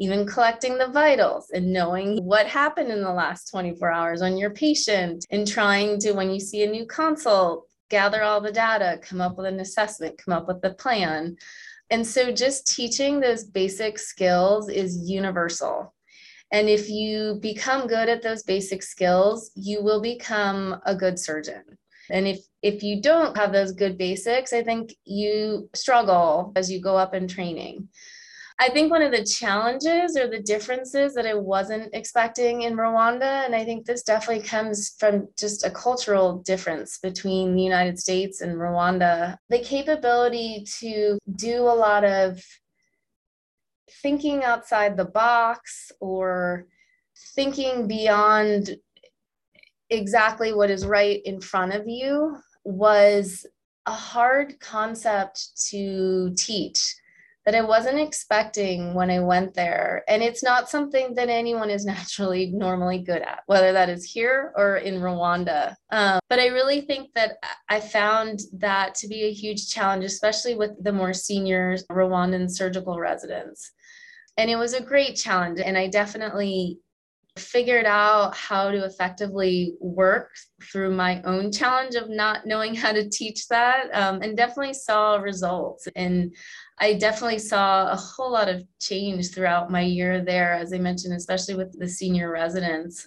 even 0.00 0.26
collecting 0.26 0.78
the 0.78 0.88
vitals 0.88 1.50
and 1.50 1.72
knowing 1.72 2.24
what 2.24 2.46
happened 2.46 2.90
in 2.90 3.02
the 3.02 3.12
last 3.12 3.50
24 3.50 3.90
hours 3.90 4.22
on 4.22 4.36
your 4.36 4.50
patient 4.50 5.24
and 5.30 5.46
trying 5.46 5.98
to, 6.00 6.12
when 6.12 6.30
you 6.30 6.38
see 6.38 6.62
a 6.62 6.70
new 6.70 6.86
consult, 6.86 7.67
gather 7.88 8.22
all 8.22 8.40
the 8.40 8.52
data, 8.52 8.98
come 9.02 9.20
up 9.20 9.36
with 9.36 9.46
an 9.46 9.60
assessment, 9.60 10.18
come 10.18 10.34
up 10.34 10.46
with 10.46 10.60
the 10.60 10.74
plan. 10.74 11.36
And 11.90 12.06
so 12.06 12.32
just 12.32 12.66
teaching 12.66 13.20
those 13.20 13.44
basic 13.44 13.98
skills 13.98 14.68
is 14.68 15.08
universal. 15.08 15.94
And 16.52 16.68
if 16.68 16.88
you 16.88 17.38
become 17.40 17.86
good 17.86 18.08
at 18.08 18.22
those 18.22 18.42
basic 18.42 18.82
skills, 18.82 19.50
you 19.54 19.82
will 19.82 20.00
become 20.00 20.80
a 20.86 20.94
good 20.94 21.18
surgeon. 21.18 21.62
And 22.10 22.26
if 22.26 22.40
if 22.62 22.82
you 22.82 23.02
don't 23.02 23.36
have 23.36 23.52
those 23.52 23.72
good 23.72 23.98
basics, 23.98 24.52
I 24.52 24.62
think 24.62 24.94
you 25.04 25.68
struggle 25.74 26.52
as 26.56 26.70
you 26.70 26.80
go 26.80 26.96
up 26.96 27.14
in 27.14 27.28
training. 27.28 27.88
I 28.60 28.70
think 28.70 28.90
one 28.90 29.02
of 29.02 29.12
the 29.12 29.24
challenges 29.24 30.16
or 30.16 30.26
the 30.26 30.42
differences 30.42 31.14
that 31.14 31.26
I 31.26 31.34
wasn't 31.34 31.94
expecting 31.94 32.62
in 32.62 32.76
Rwanda, 32.76 33.44
and 33.44 33.54
I 33.54 33.64
think 33.64 33.86
this 33.86 34.02
definitely 34.02 34.42
comes 34.42 34.96
from 34.98 35.28
just 35.38 35.64
a 35.64 35.70
cultural 35.70 36.38
difference 36.38 36.98
between 36.98 37.54
the 37.54 37.62
United 37.62 38.00
States 38.00 38.40
and 38.40 38.56
Rwanda, 38.56 39.36
the 39.48 39.60
capability 39.60 40.66
to 40.80 41.20
do 41.36 41.62
a 41.62 41.78
lot 41.86 42.02
of 42.04 42.42
thinking 44.02 44.42
outside 44.42 44.96
the 44.96 45.04
box 45.04 45.92
or 46.00 46.66
thinking 47.36 47.86
beyond 47.86 48.76
exactly 49.88 50.52
what 50.52 50.68
is 50.70 50.84
right 50.84 51.22
in 51.24 51.40
front 51.40 51.74
of 51.74 51.86
you 51.86 52.36
was 52.64 53.46
a 53.86 53.92
hard 53.92 54.58
concept 54.58 55.68
to 55.70 56.34
teach 56.36 56.96
that 57.48 57.54
I 57.54 57.62
wasn't 57.62 57.98
expecting 57.98 58.92
when 58.92 59.10
I 59.10 59.20
went 59.20 59.54
there. 59.54 60.04
And 60.06 60.22
it's 60.22 60.42
not 60.42 60.68
something 60.68 61.14
that 61.14 61.30
anyone 61.30 61.70
is 61.70 61.86
naturally 61.96 62.50
normally 62.52 62.98
good 62.98 63.22
at, 63.22 63.40
whether 63.46 63.72
that 63.72 63.88
is 63.88 64.04
here 64.04 64.52
or 64.54 64.76
in 64.76 65.00
Rwanda. 65.00 65.74
Um, 65.90 66.20
but 66.28 66.40
I 66.40 66.48
really 66.48 66.82
think 66.82 67.08
that 67.14 67.38
I 67.70 67.80
found 67.80 68.40
that 68.58 68.94
to 68.96 69.08
be 69.08 69.22
a 69.22 69.32
huge 69.32 69.70
challenge, 69.70 70.04
especially 70.04 70.56
with 70.56 70.72
the 70.84 70.92
more 70.92 71.14
senior 71.14 71.78
Rwandan 71.90 72.50
surgical 72.50 72.98
residents. 72.98 73.72
And 74.36 74.50
it 74.50 74.56
was 74.56 74.74
a 74.74 74.82
great 74.82 75.16
challenge. 75.16 75.58
And 75.58 75.78
I 75.78 75.86
definitely 75.88 76.80
figured 77.38 77.86
out 77.86 78.36
how 78.36 78.70
to 78.70 78.84
effectively 78.84 79.74
work 79.80 80.30
through 80.70 80.90
my 80.90 81.22
own 81.22 81.50
challenge 81.50 81.94
of 81.94 82.10
not 82.10 82.44
knowing 82.44 82.74
how 82.74 82.92
to 82.92 83.08
teach 83.08 83.48
that 83.48 83.86
um, 83.94 84.20
and 84.20 84.36
definitely 84.36 84.74
saw 84.74 85.16
results. 85.16 85.88
And 85.96 86.34
I 86.80 86.94
definitely 86.94 87.38
saw 87.40 87.90
a 87.90 87.96
whole 87.96 88.32
lot 88.32 88.48
of 88.48 88.64
change 88.80 89.32
throughout 89.32 89.70
my 89.70 89.80
year 89.80 90.24
there, 90.24 90.52
as 90.52 90.72
I 90.72 90.78
mentioned, 90.78 91.14
especially 91.14 91.56
with 91.56 91.78
the 91.78 91.88
senior 91.88 92.30
residents. 92.30 93.06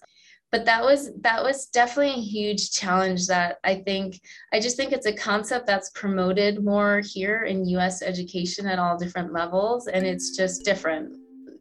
But 0.52 0.66
that 0.66 0.84
was 0.84 1.12
that 1.22 1.42
was 1.42 1.68
definitely 1.68 2.22
a 2.22 2.26
huge 2.26 2.72
challenge 2.72 3.28
that 3.28 3.60
I 3.64 3.76
think 3.76 4.20
I 4.52 4.60
just 4.60 4.76
think 4.76 4.92
it's 4.92 5.06
a 5.06 5.14
concept 5.14 5.66
that's 5.66 5.92
promoted 5.92 6.62
more 6.62 7.00
here 7.00 7.44
in 7.44 7.66
US 7.70 8.02
education 8.02 8.68
at 8.68 8.78
all 8.78 8.98
different 8.98 9.32
levels 9.32 9.88
and 9.88 10.06
it's 10.06 10.36
just 10.36 10.66
different 10.66 11.16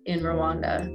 in 0.06 0.20
Rwanda. 0.20 0.88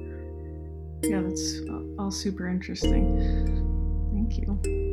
Yeah, 1.04 1.21
that's 1.21 1.62
all 1.97 2.12
super 2.12 2.49
interesting. 2.49 4.12
Thank 4.13 4.39
you. 4.39 4.85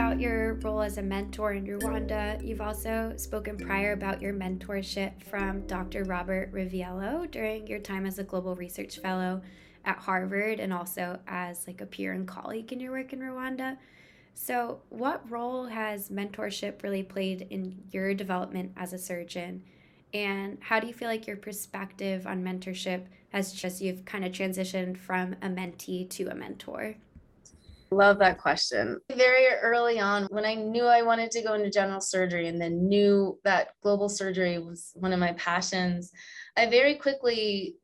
About 0.00 0.18
your 0.18 0.54
role 0.54 0.80
as 0.80 0.96
a 0.96 1.02
mentor 1.02 1.52
in 1.52 1.66
Rwanda, 1.66 2.42
you've 2.42 2.62
also 2.62 3.12
spoken 3.18 3.58
prior 3.58 3.92
about 3.92 4.22
your 4.22 4.32
mentorship 4.32 5.22
from 5.24 5.66
Dr. 5.66 6.04
Robert 6.04 6.50
Riviello 6.54 7.30
during 7.30 7.66
your 7.66 7.80
time 7.80 8.06
as 8.06 8.18
a 8.18 8.24
global 8.24 8.56
research 8.56 8.98
fellow 9.00 9.42
at 9.84 9.98
Harvard 9.98 10.58
and 10.58 10.72
also 10.72 11.18
as 11.26 11.66
like 11.66 11.82
a 11.82 11.86
peer 11.86 12.14
and 12.14 12.26
colleague 12.26 12.72
in 12.72 12.80
your 12.80 12.92
work 12.92 13.12
in 13.12 13.18
Rwanda. 13.18 13.76
So, 14.32 14.80
what 14.88 15.30
role 15.30 15.66
has 15.66 16.08
mentorship 16.08 16.82
really 16.82 17.02
played 17.02 17.46
in 17.50 17.82
your 17.90 18.14
development 18.14 18.72
as 18.78 18.94
a 18.94 18.98
surgeon? 18.98 19.62
And 20.14 20.56
how 20.62 20.80
do 20.80 20.86
you 20.86 20.94
feel 20.94 21.08
like 21.08 21.26
your 21.26 21.36
perspective 21.36 22.26
on 22.26 22.42
mentorship 22.42 23.04
has 23.34 23.52
just 23.52 23.82
you've 23.82 24.06
kind 24.06 24.24
of 24.24 24.32
transitioned 24.32 24.96
from 24.96 25.34
a 25.42 25.48
mentee 25.48 26.08
to 26.08 26.28
a 26.28 26.34
mentor? 26.34 26.96
Love 27.92 28.18
that 28.20 28.38
question. 28.38 29.00
Very 29.12 29.48
early 29.48 29.98
on, 29.98 30.26
when 30.30 30.44
I 30.44 30.54
knew 30.54 30.84
I 30.84 31.02
wanted 31.02 31.30
to 31.32 31.42
go 31.42 31.54
into 31.54 31.70
general 31.70 32.00
surgery 32.00 32.46
and 32.46 32.60
then 32.60 32.88
knew 32.88 33.38
that 33.44 33.70
global 33.82 34.08
surgery 34.08 34.58
was 34.58 34.92
one 34.94 35.12
of 35.12 35.18
my 35.18 35.32
passions, 35.32 36.12
I 36.56 36.66
very 36.66 36.94
quickly 36.94 37.76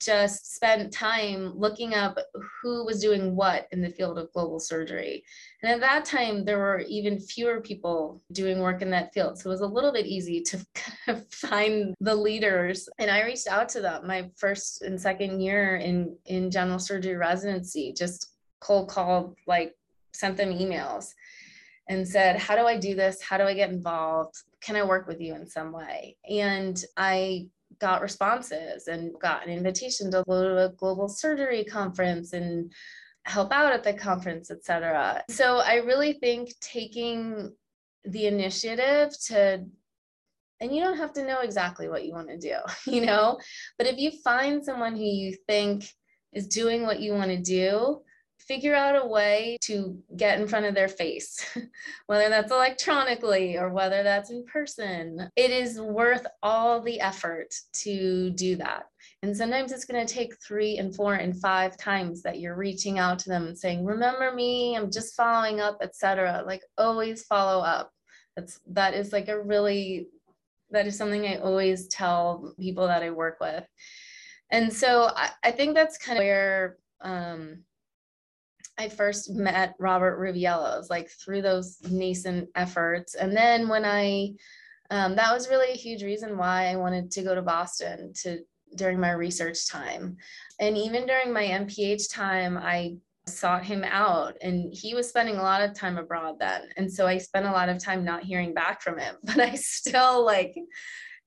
just 0.00 0.54
spent 0.54 0.92
time 0.92 1.52
looking 1.56 1.94
up 1.94 2.18
who 2.62 2.84
was 2.84 3.00
doing 3.00 3.34
what 3.34 3.66
in 3.72 3.80
the 3.80 3.90
field 3.90 4.18
of 4.18 4.32
global 4.32 4.60
surgery. 4.60 5.24
And 5.62 5.72
at 5.72 5.80
that 5.80 6.04
time, 6.04 6.44
there 6.44 6.58
were 6.58 6.80
even 6.88 7.18
fewer 7.18 7.60
people 7.60 8.22
doing 8.32 8.60
work 8.60 8.80
in 8.82 8.90
that 8.90 9.12
field. 9.12 9.38
So 9.38 9.50
it 9.50 9.54
was 9.54 9.60
a 9.60 9.66
little 9.66 9.92
bit 9.92 10.06
easy 10.06 10.40
to 10.42 11.24
find 11.30 11.94
the 12.00 12.14
leaders. 12.14 12.88
And 12.98 13.10
I 13.10 13.24
reached 13.24 13.48
out 13.48 13.68
to 13.70 13.80
them 13.80 14.06
my 14.06 14.30
first 14.36 14.82
and 14.82 15.00
second 15.00 15.40
year 15.40 15.76
in, 15.76 16.16
in 16.26 16.50
general 16.50 16.78
surgery 16.78 17.16
residency, 17.16 17.92
just 17.92 18.37
cold 18.60 18.88
called, 18.88 19.36
like 19.46 19.74
sent 20.12 20.36
them 20.36 20.50
emails 20.50 21.12
and 21.88 22.06
said, 22.06 22.38
How 22.38 22.56
do 22.56 22.62
I 22.62 22.76
do 22.76 22.94
this? 22.94 23.22
How 23.22 23.38
do 23.38 23.44
I 23.44 23.54
get 23.54 23.70
involved? 23.70 24.34
Can 24.60 24.76
I 24.76 24.84
work 24.84 25.06
with 25.06 25.20
you 25.20 25.34
in 25.34 25.46
some 25.46 25.72
way? 25.72 26.16
And 26.28 26.82
I 26.96 27.48
got 27.80 28.02
responses 28.02 28.88
and 28.88 29.12
got 29.20 29.46
an 29.46 29.52
invitation 29.52 30.10
to 30.10 30.24
go 30.26 30.42
to 30.42 30.64
a 30.66 30.68
global 30.70 31.08
surgery 31.08 31.64
conference 31.64 32.32
and 32.32 32.72
help 33.24 33.52
out 33.52 33.72
at 33.72 33.84
the 33.84 33.92
conference, 33.92 34.50
etc. 34.50 35.22
So 35.30 35.58
I 35.58 35.76
really 35.76 36.14
think 36.14 36.50
taking 36.60 37.52
the 38.04 38.26
initiative 38.26 39.10
to 39.26 39.64
and 40.60 40.74
you 40.74 40.82
don't 40.82 40.96
have 40.96 41.12
to 41.12 41.24
know 41.24 41.40
exactly 41.40 41.88
what 41.88 42.04
you 42.04 42.12
want 42.12 42.28
to 42.28 42.38
do, 42.38 42.56
you 42.90 43.04
know, 43.04 43.38
but 43.76 43.86
if 43.86 43.96
you 43.96 44.10
find 44.24 44.64
someone 44.64 44.96
who 44.96 45.04
you 45.04 45.36
think 45.46 45.88
is 46.32 46.48
doing 46.48 46.82
what 46.82 47.00
you 47.00 47.12
want 47.12 47.30
to 47.30 47.40
do, 47.40 48.02
figure 48.48 48.74
out 48.74 49.00
a 49.00 49.06
way 49.06 49.58
to 49.60 49.96
get 50.16 50.40
in 50.40 50.48
front 50.48 50.64
of 50.64 50.74
their 50.74 50.88
face, 50.88 51.44
whether 52.06 52.30
that's 52.30 52.50
electronically 52.50 53.58
or 53.58 53.68
whether 53.68 54.02
that's 54.02 54.30
in 54.30 54.44
person. 54.46 55.30
It 55.36 55.50
is 55.50 55.78
worth 55.78 56.26
all 56.42 56.80
the 56.80 56.98
effort 57.00 57.54
to 57.74 58.30
do 58.30 58.56
that. 58.56 58.86
And 59.22 59.36
sometimes 59.36 59.70
it's 59.70 59.84
going 59.84 60.04
to 60.04 60.12
take 60.12 60.40
three 60.40 60.78
and 60.78 60.94
four 60.94 61.14
and 61.14 61.38
five 61.38 61.76
times 61.76 62.22
that 62.22 62.40
you're 62.40 62.56
reaching 62.56 62.98
out 62.98 63.18
to 63.20 63.28
them 63.28 63.46
and 63.46 63.58
saying, 63.58 63.84
"Remember 63.84 64.32
me? 64.32 64.76
I'm 64.76 64.90
just 64.90 65.14
following 65.14 65.60
up, 65.60 65.78
etc." 65.82 66.42
Like 66.46 66.62
always 66.78 67.24
follow 67.24 67.62
up. 67.62 67.92
That's 68.36 68.60
that 68.68 68.94
is 68.94 69.12
like 69.12 69.28
a 69.28 69.40
really 69.40 70.08
that 70.70 70.86
is 70.86 70.96
something 70.96 71.26
I 71.26 71.36
always 71.36 71.88
tell 71.88 72.54
people 72.58 72.86
that 72.86 73.02
I 73.02 73.10
work 73.10 73.38
with. 73.40 73.64
And 74.50 74.72
so 74.72 75.10
I, 75.14 75.30
I 75.42 75.50
think 75.50 75.74
that's 75.74 75.98
kind 75.98 76.18
of 76.18 76.24
where 76.24 76.78
um, 77.00 77.64
I 78.78 78.88
first 78.88 79.30
met 79.30 79.74
Robert 79.78 80.18
Riviello, 80.20 80.88
like 80.88 81.10
through 81.10 81.42
those 81.42 81.78
nascent 81.90 82.48
efforts. 82.54 83.14
And 83.14 83.36
then 83.36 83.68
when 83.68 83.84
I, 83.84 84.34
um, 84.90 85.16
that 85.16 85.34
was 85.34 85.48
really 85.48 85.72
a 85.72 85.76
huge 85.76 86.02
reason 86.02 86.38
why 86.38 86.68
I 86.68 86.76
wanted 86.76 87.10
to 87.10 87.22
go 87.22 87.34
to 87.34 87.42
Boston 87.42 88.12
to 88.22 88.38
during 88.76 89.00
my 89.00 89.10
research 89.12 89.68
time. 89.68 90.16
And 90.60 90.76
even 90.76 91.06
during 91.06 91.32
my 91.32 91.44
MPH 91.44 92.12
time, 92.12 92.56
I 92.56 92.96
sought 93.26 93.64
him 93.64 93.84
out 93.84 94.36
and 94.40 94.72
he 94.72 94.94
was 94.94 95.08
spending 95.08 95.36
a 95.36 95.42
lot 95.42 95.62
of 95.62 95.74
time 95.74 95.98
abroad 95.98 96.36
then. 96.38 96.62
And 96.76 96.92
so 96.92 97.06
I 97.06 97.18
spent 97.18 97.46
a 97.46 97.52
lot 97.52 97.68
of 97.68 97.82
time 97.82 98.04
not 98.04 98.22
hearing 98.22 98.54
back 98.54 98.80
from 98.80 98.98
him, 98.98 99.16
but 99.24 99.38
I 99.38 99.54
still 99.56 100.24
like 100.24 100.54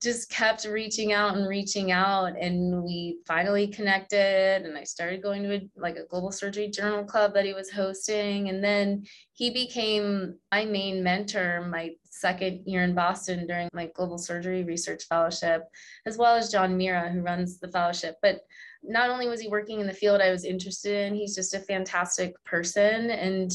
just 0.01 0.31
kept 0.31 0.65
reaching 0.65 1.13
out 1.13 1.37
and 1.37 1.47
reaching 1.47 1.91
out 1.91 2.35
and 2.39 2.83
we 2.83 3.19
finally 3.27 3.67
connected 3.67 4.63
and 4.63 4.75
i 4.77 4.83
started 4.83 5.21
going 5.21 5.43
to 5.43 5.55
a, 5.55 5.61
like 5.75 5.95
a 5.95 6.05
global 6.05 6.31
surgery 6.31 6.67
journal 6.67 7.03
club 7.03 7.33
that 7.33 7.45
he 7.45 7.53
was 7.53 7.69
hosting 7.69 8.49
and 8.49 8.63
then 8.63 9.03
he 9.33 9.51
became 9.51 10.35
my 10.51 10.65
main 10.65 11.03
mentor 11.03 11.67
my 11.69 11.91
second 12.09 12.61
year 12.65 12.83
in 12.83 12.95
boston 12.95 13.45
during 13.45 13.69
my 13.73 13.89
global 13.95 14.17
surgery 14.17 14.63
research 14.63 15.03
fellowship 15.07 15.63
as 16.05 16.17
well 16.17 16.35
as 16.35 16.51
John 16.51 16.75
Meara 16.77 17.11
who 17.11 17.21
runs 17.21 17.59
the 17.59 17.67
fellowship. 17.67 18.15
But 18.21 18.41
not 18.83 19.09
only 19.09 19.27
was 19.27 19.39
he 19.39 19.47
working 19.47 19.79
in 19.79 19.87
the 19.87 19.93
field 19.93 20.21
i 20.21 20.31
was 20.31 20.43
interested 20.43 21.07
in 21.07 21.15
he's 21.15 21.35
just 21.35 21.53
a 21.53 21.59
fantastic 21.59 22.33
person 22.43 23.11
and 23.11 23.51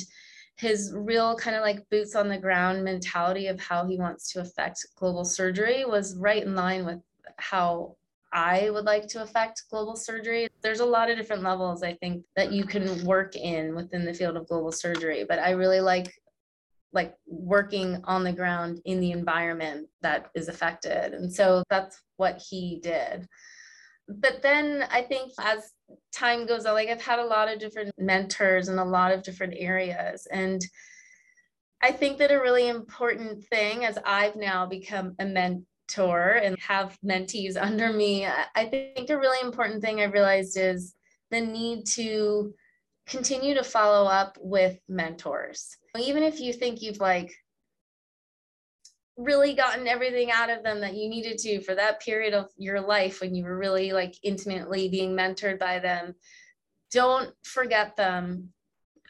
his 0.59 0.93
real 0.95 1.37
kind 1.37 1.55
of 1.55 1.63
like 1.63 1.89
boots 1.91 2.15
on 2.15 2.29
the 2.29 2.39
ground 2.39 2.83
mentality 2.83 3.47
of 3.47 3.61
how 3.61 3.87
he 3.87 3.99
wants 3.99 4.33
to 4.33 4.41
affect 4.41 4.87
global 4.97 5.25
surgery 5.25 5.85
was 5.85 6.17
right 6.17 6.43
in 6.43 6.55
line 6.55 6.87
with 6.87 7.01
how 7.37 7.97
I 8.33 8.71
would 8.71 8.85
like 8.85 9.07
to 9.09 9.23
affect 9.23 9.65
global 9.71 9.97
surgery. 9.97 10.49
There's 10.63 10.81
a 10.81 10.87
lot 10.87 11.11
of 11.11 11.17
different 11.17 11.43
levels 11.43 11.83
I 11.83 11.95
think 11.95 12.25
that 12.37 12.53
you 12.53 12.65
can 12.65 13.05
work 13.05 13.37
in 13.37 13.75
within 13.75 14.05
the 14.05 14.15
field 14.15 14.37
of 14.37 14.49
global 14.49 14.73
surgery, 14.73 15.25
but 15.29 15.39
I 15.39 15.51
really 15.51 15.81
like 15.81 16.13
like 16.93 17.15
working 17.27 18.01
on 18.05 18.25
the 18.25 18.33
ground 18.33 18.81
in 18.87 19.01
the 19.01 19.11
environment 19.11 19.87
that 20.01 20.31
is 20.35 20.49
affected. 20.49 21.13
And 21.13 21.31
so 21.33 21.63
that's 21.69 22.01
what 22.17 22.43
he 22.49 22.81
did. 22.83 23.27
But 24.09 24.41
then 24.41 24.87
I 24.91 25.03
think 25.03 25.33
as 25.39 25.73
time 26.13 26.47
goes 26.47 26.67
on. 26.67 26.75
Like 26.75 26.89
i've 26.89 27.03
had 27.03 27.19
a 27.19 27.25
lot 27.25 27.53
of 27.53 27.59
different 27.59 27.91
mentors 27.99 28.69
in 28.69 28.79
a 28.79 28.85
lot 28.85 29.13
of 29.13 29.23
different 29.23 29.55
areas 29.57 30.27
and 30.31 30.63
i 31.83 31.93
think 31.93 32.19
that 32.19 32.33
a 32.33 32.41
really 32.41 32.69
important 32.69 33.45
thing 33.47 33.85
as 33.85 33.99
i've 34.05 34.37
now 34.37 34.67
become 34.67 35.15
a 35.19 35.25
mentor 35.25 36.41
and 36.43 36.59
have 36.59 36.99
mentees 37.05 37.57
under 37.61 37.93
me 37.93 38.27
i 38.55 38.65
think 38.65 39.11
a 39.11 39.19
really 39.19 39.45
important 39.45 39.83
thing 39.83 40.01
i 40.01 40.05
realized 40.05 40.57
is 40.57 40.95
the 41.31 41.41
need 41.41 41.87
to 41.87 42.55
continue 43.07 43.55
to 43.55 43.65
follow 43.65 44.09
up 44.09 44.37
with 44.41 44.79
mentors. 44.89 45.77
Even 45.99 46.23
if 46.23 46.41
you 46.41 46.53
think 46.53 46.83
you've 46.83 47.01
like 47.01 47.33
really 49.17 49.55
gotten 49.55 49.89
everything 49.89 50.31
out 50.31 50.51
of 50.51 50.63
them 50.63 50.81
that 50.81 50.95
you 50.95 51.09
needed 51.09 51.39
to 51.39 51.61
for 51.63 51.75
that 51.75 52.01
period 52.01 52.35
of 52.35 52.51
your 52.57 52.81
life 52.81 53.21
when 53.21 53.35
you 53.35 53.45
were 53.45 53.57
really 53.57 53.93
like 53.93 54.15
intimately 54.23 54.89
being 54.89 55.17
mentored 55.17 55.59
by 55.59 55.79
them. 55.79 56.15
Don't 56.91 57.33
forget 57.43 57.97
them 57.97 58.51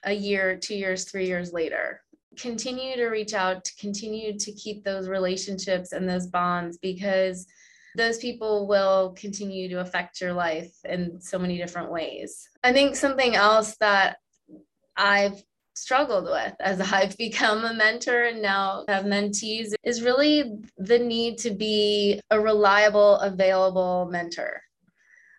a 0.05 0.13
year 0.13 0.57
two 0.57 0.77
years 0.77 1.05
three 1.05 1.27
years 1.27 1.53
later. 1.53 2.03
Continue 2.37 2.95
to 2.97 3.07
reach 3.07 3.35
out 3.35 3.65
to 3.65 3.77
continue 3.77 4.39
to 4.39 4.53
keep 4.53 4.85
those 4.85 5.09
relationships 5.09 5.93
and 5.93 6.09
those 6.09 6.27
bonds 6.27 6.79
because 6.79 7.47
those 7.97 8.19
people 8.19 8.69
will 8.69 9.15
continue 9.17 9.69
to 9.71 9.81
affect 9.81 10.21
your 10.21 10.35
life 10.35 10.73
in 10.85 11.21
so 11.21 11.39
many 11.39 11.57
different 11.57 11.91
ways. 11.91 12.49
I 12.63 12.73
think 12.73 12.95
something 12.95 13.35
else 13.35 13.77
that 13.81 14.19
i've 14.97 15.43
struggled 15.77 16.25
with 16.25 16.55
as 16.61 16.81
I've 16.81 17.17
become 17.19 17.65
a 17.65 17.75
mentor 17.75 18.25
and 18.25 18.43
now 18.43 18.85
have 18.89 19.05
mentees 19.05 19.75
is 19.85 20.03
really 20.03 20.53
the 20.79 20.99
need 20.99 21.39
to 21.39 21.51
be 21.51 22.21
a 22.31 22.41
reliable, 22.41 23.17
available 23.17 24.09
mentor. 24.11 24.63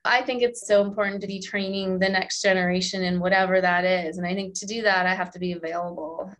I 0.05 0.21
think 0.21 0.41
it's 0.41 0.65
so 0.65 0.81
important 0.81 1.19
to 1.21 1.27
be 1.27 1.41
training 1.41 1.99
the 1.99 2.07
next 2.07 2.41
generation 2.41 3.03
in 3.03 3.19
whatever 3.19 3.59
that 3.59 3.83
is. 3.83 4.17
And 4.17 4.25
I 4.25 4.33
think 4.33 4.53
to 4.59 4.65
do 4.65 4.81
that, 4.83 5.05
I 5.05 5.13
have 5.13 5.31
to 5.31 5.39
be 5.39 5.51
available. 5.51 6.31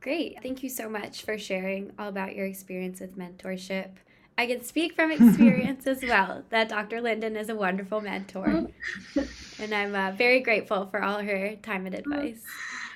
Great. 0.00 0.38
Thank 0.42 0.62
you 0.62 0.70
so 0.70 0.88
much 0.88 1.22
for 1.22 1.36
sharing 1.36 1.92
all 1.98 2.08
about 2.08 2.34
your 2.34 2.46
experience 2.46 3.00
with 3.00 3.18
mentorship. 3.18 3.90
I 4.38 4.46
can 4.46 4.64
speak 4.64 4.94
from 4.94 5.12
experience 5.12 5.86
as 5.86 6.02
well 6.02 6.42
that 6.48 6.70
Dr. 6.70 7.02
Linden 7.02 7.36
is 7.36 7.50
a 7.50 7.54
wonderful 7.54 8.00
mentor. 8.00 8.46
and 9.58 9.74
I'm 9.74 9.94
uh, 9.94 10.12
very 10.12 10.40
grateful 10.40 10.86
for 10.86 11.02
all 11.02 11.18
her 11.18 11.56
time 11.56 11.84
and 11.84 11.94
advice 11.94 12.42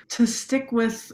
to 0.09 0.25
stick 0.25 0.71
with 0.71 1.11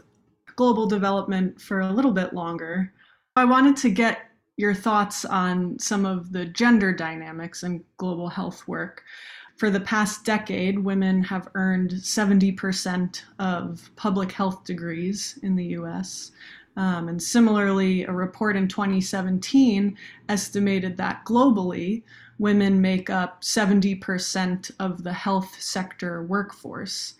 global 0.55 0.87
development 0.87 1.59
for 1.59 1.81
a 1.81 1.91
little 1.91 2.11
bit 2.11 2.33
longer, 2.33 2.93
I 3.35 3.45
wanted 3.45 3.75
to 3.77 3.89
get 3.89 4.29
your 4.57 4.73
thoughts 4.73 5.25
on 5.25 5.79
some 5.79 6.05
of 6.05 6.31
the 6.31 6.45
gender 6.45 6.93
dynamics 6.93 7.63
in 7.63 7.83
global 7.97 8.29
health 8.29 8.67
work. 8.67 9.03
For 9.57 9.69
the 9.69 9.79
past 9.79 10.25
decade, 10.25 10.79
women 10.79 11.23
have 11.23 11.49
earned 11.55 11.91
70% 11.91 13.21
of 13.39 13.89
public 13.95 14.31
health 14.31 14.63
degrees 14.63 15.39
in 15.43 15.55
the 15.55 15.65
US. 15.77 16.31
Um, 16.75 17.07
and 17.07 17.21
similarly, 17.21 18.03
a 18.03 18.11
report 18.11 18.55
in 18.55 18.67
2017 18.67 19.95
estimated 20.27 20.97
that 20.97 21.23
globally, 21.25 22.03
women 22.39 22.81
make 22.81 23.09
up 23.09 23.41
70% 23.41 24.71
of 24.79 25.03
the 25.03 25.13
health 25.13 25.61
sector 25.61 26.23
workforce. 26.23 27.13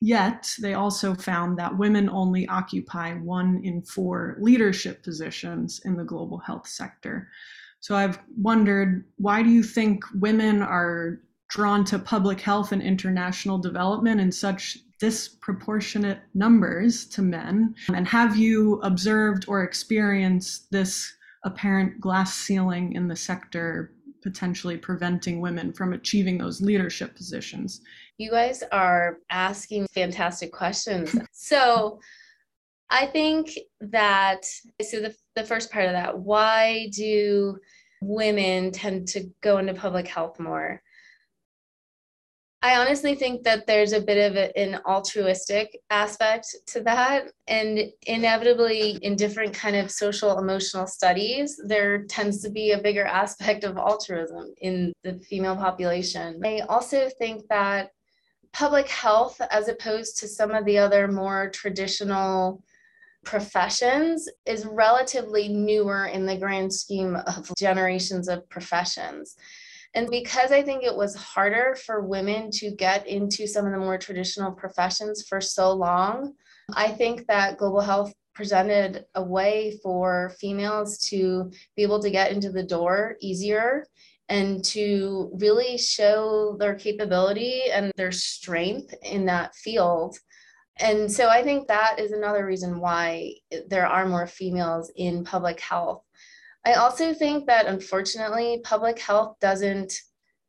Yet, 0.00 0.48
they 0.60 0.74
also 0.74 1.14
found 1.14 1.58
that 1.58 1.76
women 1.76 2.08
only 2.08 2.46
occupy 2.48 3.14
one 3.14 3.60
in 3.64 3.82
four 3.82 4.36
leadership 4.40 5.02
positions 5.02 5.80
in 5.84 5.96
the 5.96 6.04
global 6.04 6.38
health 6.38 6.68
sector. 6.68 7.28
So 7.80 7.96
I've 7.96 8.18
wondered 8.40 9.04
why 9.16 9.42
do 9.42 9.50
you 9.50 9.62
think 9.62 10.04
women 10.14 10.62
are 10.62 11.20
drawn 11.48 11.84
to 11.86 11.98
public 11.98 12.40
health 12.40 12.72
and 12.72 12.82
international 12.82 13.58
development 13.58 14.20
in 14.20 14.30
such 14.30 14.78
disproportionate 15.00 16.20
numbers 16.34 17.06
to 17.06 17.22
men? 17.22 17.74
And 17.92 18.06
have 18.06 18.36
you 18.36 18.80
observed 18.82 19.46
or 19.48 19.62
experienced 19.62 20.70
this 20.70 21.12
apparent 21.44 22.00
glass 22.00 22.34
ceiling 22.34 22.92
in 22.92 23.08
the 23.08 23.16
sector 23.16 23.92
potentially 24.22 24.76
preventing 24.76 25.40
women 25.40 25.72
from 25.72 25.92
achieving 25.92 26.38
those 26.38 26.60
leadership 26.60 27.14
positions 27.14 27.80
you 28.18 28.32
guys 28.32 28.64
are 28.72 29.18
asking 29.30 29.86
fantastic 29.94 30.52
questions. 30.52 31.16
so 31.32 32.00
I 32.90 33.06
think 33.06 33.56
that, 33.80 34.44
so 34.82 35.00
the, 35.00 35.14
the 35.36 35.44
first 35.44 35.70
part 35.70 35.86
of 35.86 35.92
that, 35.92 36.18
why 36.18 36.88
do 36.92 37.56
women 38.02 38.72
tend 38.72 39.08
to 39.08 39.30
go 39.40 39.58
into 39.58 39.74
public 39.74 40.08
health 40.08 40.38
more? 40.40 40.82
I 42.60 42.76
honestly 42.76 43.14
think 43.14 43.44
that 43.44 43.68
there's 43.68 43.92
a 43.92 44.00
bit 44.00 44.30
of 44.30 44.36
an 44.56 44.80
altruistic 44.84 45.80
aspect 45.90 46.56
to 46.66 46.80
that. 46.80 47.30
And 47.46 47.92
inevitably, 48.06 48.98
in 49.02 49.14
different 49.14 49.54
kind 49.54 49.76
of 49.76 49.92
social 49.92 50.38
emotional 50.38 50.88
studies, 50.88 51.60
there 51.64 52.02
tends 52.04 52.42
to 52.42 52.50
be 52.50 52.72
a 52.72 52.82
bigger 52.82 53.04
aspect 53.04 53.62
of 53.62 53.76
altruism 53.76 54.54
in 54.60 54.92
the 55.04 55.20
female 55.20 55.54
population. 55.54 56.40
I 56.44 56.60
also 56.68 57.08
think 57.18 57.46
that 57.48 57.92
public 58.52 58.88
health, 58.88 59.40
as 59.52 59.68
opposed 59.68 60.18
to 60.18 60.28
some 60.28 60.50
of 60.50 60.64
the 60.64 60.78
other 60.78 61.06
more 61.06 61.50
traditional 61.50 62.64
professions, 63.24 64.28
is 64.46 64.66
relatively 64.66 65.48
newer 65.48 66.06
in 66.06 66.26
the 66.26 66.36
grand 66.36 66.72
scheme 66.72 67.14
of 67.14 67.52
generations 67.56 68.26
of 68.26 68.48
professions. 68.48 69.36
And 69.94 70.10
because 70.10 70.52
I 70.52 70.62
think 70.62 70.82
it 70.82 70.94
was 70.94 71.14
harder 71.14 71.76
for 71.86 72.06
women 72.06 72.50
to 72.52 72.70
get 72.70 73.06
into 73.06 73.46
some 73.46 73.66
of 73.66 73.72
the 73.72 73.78
more 73.78 73.98
traditional 73.98 74.52
professions 74.52 75.26
for 75.28 75.40
so 75.40 75.72
long, 75.72 76.34
I 76.74 76.88
think 76.88 77.26
that 77.26 77.56
global 77.56 77.80
health 77.80 78.12
presented 78.34 79.04
a 79.14 79.22
way 79.22 79.78
for 79.82 80.34
females 80.38 80.98
to 80.98 81.50
be 81.74 81.82
able 81.82 82.00
to 82.00 82.10
get 82.10 82.30
into 82.30 82.52
the 82.52 82.62
door 82.62 83.16
easier 83.20 83.84
and 84.28 84.62
to 84.62 85.30
really 85.40 85.78
show 85.78 86.56
their 86.60 86.74
capability 86.74 87.62
and 87.72 87.90
their 87.96 88.12
strength 88.12 88.94
in 89.02 89.26
that 89.26 89.54
field. 89.56 90.16
And 90.78 91.10
so 91.10 91.28
I 91.28 91.42
think 91.42 91.66
that 91.66 91.98
is 91.98 92.12
another 92.12 92.46
reason 92.46 92.78
why 92.78 93.32
there 93.68 93.86
are 93.86 94.06
more 94.06 94.26
females 94.26 94.92
in 94.94 95.24
public 95.24 95.58
health. 95.58 96.04
I 96.68 96.74
also 96.74 97.14
think 97.14 97.46
that 97.46 97.64
unfortunately, 97.64 98.60
public 98.62 98.98
health 98.98 99.36
doesn't 99.40 99.94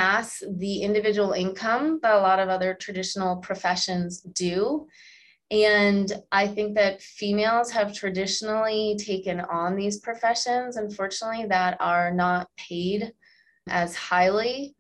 mass 0.02 0.44
the 0.58 0.82
individual 0.82 1.32
income 1.32 2.02
that 2.04 2.14
a 2.14 2.20
lot 2.20 2.40
of 2.40 2.50
other 2.50 2.74
traditional 2.74 3.38
professions 3.38 4.20
do. 4.20 4.86
And 5.50 6.12
I 6.30 6.46
think 6.48 6.76
that 6.76 7.02
females 7.02 7.72
have 7.72 7.96
traditionally 7.96 8.98
taken 9.00 9.40
on 9.40 9.78
these 9.78 10.02
professions, 10.02 10.76
unfortunately, 10.76 11.46
that 11.46 11.78
are 11.80 12.12
not 12.12 12.50
paid 12.58 13.14
as 13.70 13.96
highly. 13.96 14.76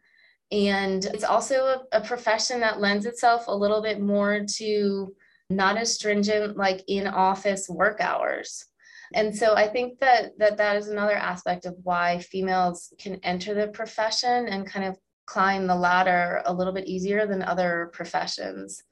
And 0.51 1.05
it's 1.05 1.23
also 1.23 1.85
a, 1.93 1.99
a, 1.99 2.01
profession 2.01 2.59
that 2.59 2.81
lends 2.81 3.05
itself 3.05 3.45
a 3.47 3.55
little 3.55 3.81
bit 3.81 4.01
more 4.01 4.43
to 4.57 5.15
not 5.49 5.77
as 5.77 5.95
stringent, 5.95 6.57
like 6.57 6.83
in 6.89 7.07
office 7.07 7.69
work 7.69 8.01
hours. 8.01 8.65
And 9.13 9.35
so 9.35 9.55
I 9.55 9.67
think 9.67 9.99
that, 9.99 10.37
that 10.37 10.57
that 10.57 10.77
is 10.77 10.87
another 10.87 11.15
aspect 11.15 11.65
of 11.65 11.75
why 11.83 12.19
females 12.19 12.93
can 12.99 13.15
enter 13.23 13.53
the 13.53 13.67
profession 13.67 14.47
and 14.47 14.67
kind 14.67 14.85
of 14.85 14.97
climb 15.25 15.67
the 15.67 15.75
ladder 15.75 16.41
a 16.45 16.53
little 16.53 16.73
bit 16.73 16.87
easier 16.87 17.25
than 17.25 17.41
other 17.41 17.89
professions. 17.93 18.83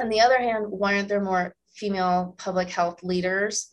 On 0.00 0.08
the 0.08 0.20
other 0.20 0.38
hand, 0.38 0.66
why 0.68 0.94
aren't 0.96 1.08
there 1.08 1.22
more 1.22 1.54
female 1.74 2.34
public 2.38 2.68
health 2.68 3.02
leaders? 3.02 3.70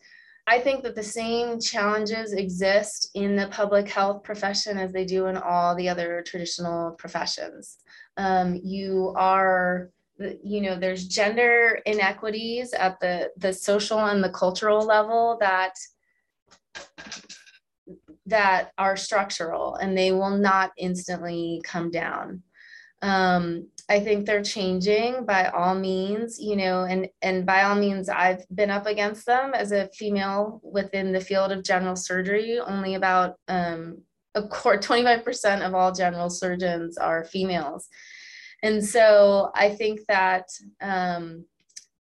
I 0.47 0.59
think 0.59 0.83
that 0.83 0.95
the 0.95 1.03
same 1.03 1.59
challenges 1.59 2.33
exist 2.33 3.11
in 3.13 3.35
the 3.35 3.47
public 3.47 3.87
health 3.87 4.23
profession 4.23 4.77
as 4.77 4.91
they 4.91 5.05
do 5.05 5.27
in 5.27 5.37
all 5.37 5.75
the 5.75 5.87
other 5.87 6.23
traditional 6.25 6.91
professions. 6.91 7.77
Um, 8.17 8.59
you 8.63 9.13
are, 9.15 9.91
you 10.43 10.61
know, 10.61 10.77
there's 10.77 11.07
gender 11.07 11.79
inequities 11.85 12.73
at 12.73 12.99
the, 12.99 13.31
the 13.37 13.53
social 13.53 13.99
and 13.99 14.23
the 14.23 14.29
cultural 14.29 14.85
level 14.85 15.37
that 15.39 15.73
that 18.27 18.71
are 18.77 18.95
structural 18.95 19.75
and 19.75 19.97
they 19.97 20.11
will 20.11 20.37
not 20.37 20.71
instantly 20.77 21.61
come 21.65 21.91
down. 21.91 22.41
Um, 23.01 23.67
I 23.89 23.99
think 23.99 24.25
they're 24.25 24.43
changing 24.43 25.25
by 25.25 25.49
all 25.49 25.75
means, 25.75 26.39
you 26.39 26.55
know, 26.55 26.83
and 26.83 27.09
and 27.21 27.45
by 27.45 27.63
all 27.63 27.75
means, 27.75 28.09
I've 28.09 28.45
been 28.53 28.69
up 28.69 28.85
against 28.85 29.25
them 29.25 29.53
as 29.53 29.71
a 29.71 29.89
female 29.89 30.61
within 30.63 31.11
the 31.11 31.19
field 31.19 31.51
of 31.51 31.63
general 31.63 31.95
surgery. 31.95 32.59
Only 32.59 32.95
about 32.95 33.35
um, 33.47 34.03
a 34.35 34.47
core 34.47 34.77
25% 34.77 35.65
of 35.65 35.73
all 35.73 35.91
general 35.91 36.29
surgeons 36.29 36.97
are 36.97 37.25
females, 37.25 37.89
and 38.63 38.83
so 38.83 39.51
I 39.55 39.69
think 39.69 40.01
that 40.07 40.49
um, 40.81 41.45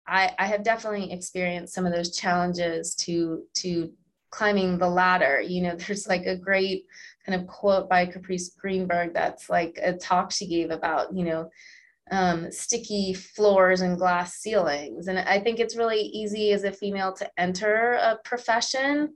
I, 0.06 0.32
I 0.38 0.46
have 0.46 0.62
definitely 0.62 1.12
experienced 1.12 1.74
some 1.74 1.86
of 1.86 1.92
those 1.92 2.16
challenges 2.16 2.94
to 2.96 3.42
to 3.54 3.90
climbing 4.30 4.78
the 4.78 4.88
ladder. 4.88 5.40
You 5.40 5.62
know, 5.62 5.76
there's 5.76 6.06
like 6.06 6.26
a 6.26 6.36
great 6.36 6.86
kind 7.24 7.40
of 7.40 7.46
quote 7.46 7.88
by 7.88 8.06
Caprice 8.06 8.50
Greenberg 8.50 9.12
that's 9.12 9.50
like 9.50 9.78
a 9.82 9.92
talk 9.92 10.30
she 10.30 10.46
gave 10.46 10.70
about, 10.70 11.14
you 11.14 11.24
know, 11.24 11.50
um, 12.12 12.52
sticky 12.52 13.14
floors 13.14 13.80
and 13.80 13.98
glass 13.98 14.36
ceilings. 14.36 15.08
And 15.08 15.18
I 15.18 15.40
think 15.40 15.58
it's 15.58 15.76
really 15.76 16.00
easy 16.00 16.52
as 16.52 16.62
a 16.62 16.70
female 16.70 17.12
to 17.14 17.28
enter 17.36 17.94
a 17.94 18.18
profession 18.24 19.14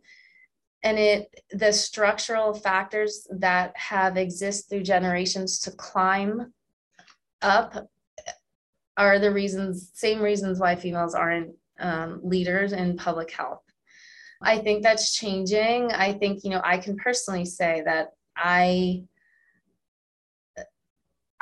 and 0.83 0.99
it 0.99 1.29
the 1.51 1.73
structural 1.73 2.55
factors 2.55 3.27
that 3.31 3.77
have 3.77 4.17
exist 4.17 4.69
through 4.69 4.83
generations 4.83 5.61
to 5.61 5.71
climb 5.73 6.53
up 7.43 7.89
are 8.97 9.19
the 9.19 9.31
reasons 9.31 9.91
same 9.95 10.21
reasons 10.21 10.59
why 10.59 10.77
females 10.77 11.15
aren't 11.15 11.55
um, 11.79 12.21
leaders 12.23 12.73
in 12.73 12.97
public 12.97 13.31
health 13.31 13.63
i 14.43 14.59
think 14.59 14.83
that's 14.83 15.15
changing 15.15 15.91
i 15.93 16.13
think 16.13 16.45
you 16.45 16.51
know 16.51 16.61
i 16.65 16.77
can 16.77 16.97
personally 16.97 17.45
say 17.45 17.83
that 17.85 18.11
i 18.37 19.03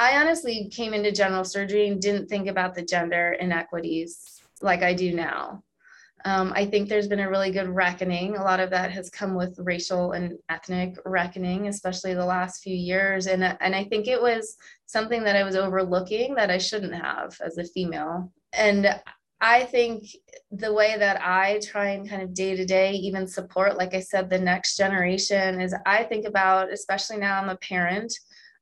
I 0.00 0.20
honestly 0.20 0.70
came 0.72 0.94
into 0.94 1.10
general 1.10 1.44
surgery 1.44 1.88
and 1.88 2.00
didn't 2.00 2.28
think 2.28 2.46
about 2.46 2.76
the 2.76 2.82
gender 2.82 3.36
inequities 3.40 4.40
like 4.62 4.82
I 4.82 4.94
do 4.94 5.12
now. 5.12 5.62
Um, 6.24 6.52
I 6.54 6.66
think 6.66 6.88
there's 6.88 7.08
been 7.08 7.20
a 7.20 7.30
really 7.30 7.50
good 7.50 7.68
reckoning. 7.68 8.36
A 8.36 8.42
lot 8.42 8.60
of 8.60 8.70
that 8.70 8.90
has 8.90 9.10
come 9.10 9.34
with 9.34 9.58
racial 9.58 10.12
and 10.12 10.38
ethnic 10.48 10.96
reckoning, 11.04 11.68
especially 11.68 12.14
the 12.14 12.24
last 12.24 12.62
few 12.62 12.74
years. 12.74 13.26
And, 13.26 13.44
and 13.44 13.74
I 13.74 13.84
think 13.84 14.08
it 14.08 14.20
was 14.20 14.56
something 14.86 15.22
that 15.24 15.36
I 15.36 15.44
was 15.44 15.56
overlooking 15.56 16.34
that 16.34 16.50
I 16.50 16.58
shouldn't 16.58 16.94
have 16.94 17.36
as 17.44 17.58
a 17.58 17.64
female. 17.64 18.32
And 18.52 19.00
I 19.40 19.64
think 19.64 20.04
the 20.50 20.72
way 20.72 20.96
that 20.98 21.20
I 21.22 21.60
try 21.62 21.90
and 21.90 22.08
kind 22.08 22.22
of 22.22 22.34
day 22.34 22.56
to 22.56 22.64
day 22.64 22.92
even 22.92 23.26
support, 23.26 23.76
like 23.76 23.94
I 23.94 24.00
said, 24.00 24.28
the 24.28 24.38
next 24.38 24.76
generation 24.76 25.60
is 25.60 25.74
I 25.86 26.02
think 26.04 26.26
about, 26.26 26.72
especially 26.72 27.18
now 27.18 27.40
I'm 27.40 27.48
a 27.48 27.56
parent, 27.56 28.12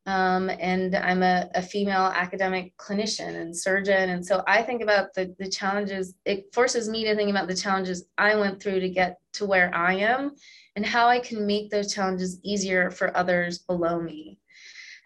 um, 0.07 0.49
and 0.49 0.95
I'm 0.95 1.25
a, 1.25 1.51
a, 1.57 1.63
female 1.63 2.13
academic 2.15 2.77
clinician 2.77 3.41
and 3.41 3.57
surgeon. 3.57 4.11
And 4.11 4.25
so 4.25 4.45
I 4.47 4.63
think 4.63 4.81
about 4.81 5.13
the, 5.15 5.35
the 5.41 5.51
challenges, 5.51 6.15
it 6.25 6.55
forces 6.55 6.89
me 6.89 7.05
to 7.05 7.17
think 7.17 7.29
about 7.29 7.49
the 7.49 7.57
challenges 7.57 8.05
I 8.17 8.37
went 8.37 8.63
through 8.63 8.79
to 8.81 8.89
get 8.89 9.19
to 9.35 9.47
where 9.47 9.75
I 9.75 9.95
am 9.95 10.37
and 10.77 10.87
how 10.87 11.09
I 11.09 11.19
can 11.19 11.45
make 11.45 11.71
those 11.71 11.93
challenges 11.93 12.39
easier 12.45 12.89
for 12.91 13.17
others 13.17 13.59
below 13.59 14.01
me. 14.01 14.39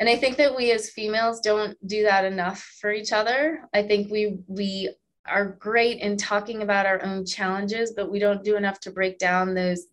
And 0.00 0.08
I 0.08 0.16
think 0.16 0.36
that 0.36 0.54
we 0.54 0.70
as 0.72 0.90
females 0.90 1.40
don't 1.40 1.76
do 1.86 2.02
that 2.02 2.26
enough 2.26 2.60
for 2.80 2.92
each 2.92 3.12
other. 3.12 3.60
I 3.72 3.82
think 3.82 4.10
we, 4.10 4.38
we 4.48 4.94
are 5.26 5.56
great 5.60 6.00
in 6.00 6.18
talking 6.18 6.62
about 6.62 6.86
our 6.86 7.02
own 7.02 7.24
challenges, 7.24 7.92
but 7.96 8.10
we 8.10 8.18
don't 8.18 8.44
do 8.44 8.56
enough 8.56 8.80
to 8.80 8.90
break 8.90 9.18
down 9.18 9.54
those, 9.54 9.86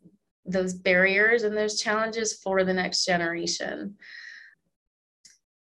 those 0.45 0.73
barriers 0.73 1.43
and 1.43 1.55
those 1.55 1.79
challenges 1.79 2.41
for 2.41 2.65
the 2.65 2.73
next 2.73 3.05
generation. 3.05 3.95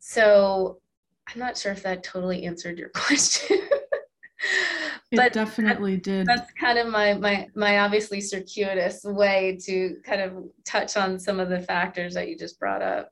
So 0.08 0.78
I'm 1.26 1.40
not 1.40 1.58
sure 1.58 1.72
if 1.72 1.82
that 1.82 2.04
totally 2.04 2.44
answered 2.44 2.78
your 2.78 2.90
question. 2.94 3.58
but 5.10 5.26
it 5.26 5.32
definitely 5.32 5.96
did. 5.96 6.28
That's 6.28 6.52
kind 6.52 6.78
of 6.78 6.86
my 6.86 7.14
my 7.14 7.48
my 7.56 7.80
obviously 7.80 8.20
circuitous 8.20 9.02
way 9.02 9.58
to 9.64 9.96
kind 10.04 10.20
of 10.20 10.44
touch 10.64 10.96
on 10.96 11.18
some 11.18 11.40
of 11.40 11.48
the 11.48 11.58
factors 11.58 12.14
that 12.14 12.28
you 12.28 12.38
just 12.38 12.60
brought 12.60 12.82
up. 12.82 13.10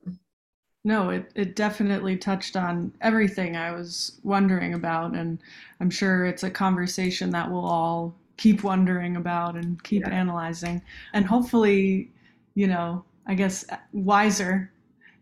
No, 0.85 1.11
it, 1.11 1.33
it 1.35 1.57
definitely 1.57 2.17
touched 2.17 2.57
on 2.57 2.93
everything 3.01 3.57
I 3.57 3.73
was 3.73 4.21
wondering 4.23 4.75
about. 4.75 5.17
And 5.17 5.41
I'm 5.81 5.91
sure 5.91 6.27
it's 6.27 6.45
a 6.45 6.51
conversation 6.51 7.31
that 7.31 7.51
we'll 7.51 7.67
all 7.67 8.15
keep 8.37 8.63
wondering 8.63 9.17
about 9.17 9.57
and 9.57 9.83
keep 9.83 10.03
yeah. 10.03 10.15
analyzing. 10.15 10.81
And 11.13 11.27
hopefully, 11.27 12.13
you 12.55 12.69
know, 12.69 13.05
I 13.27 13.35
guess 13.35 13.65
wiser 13.93 14.71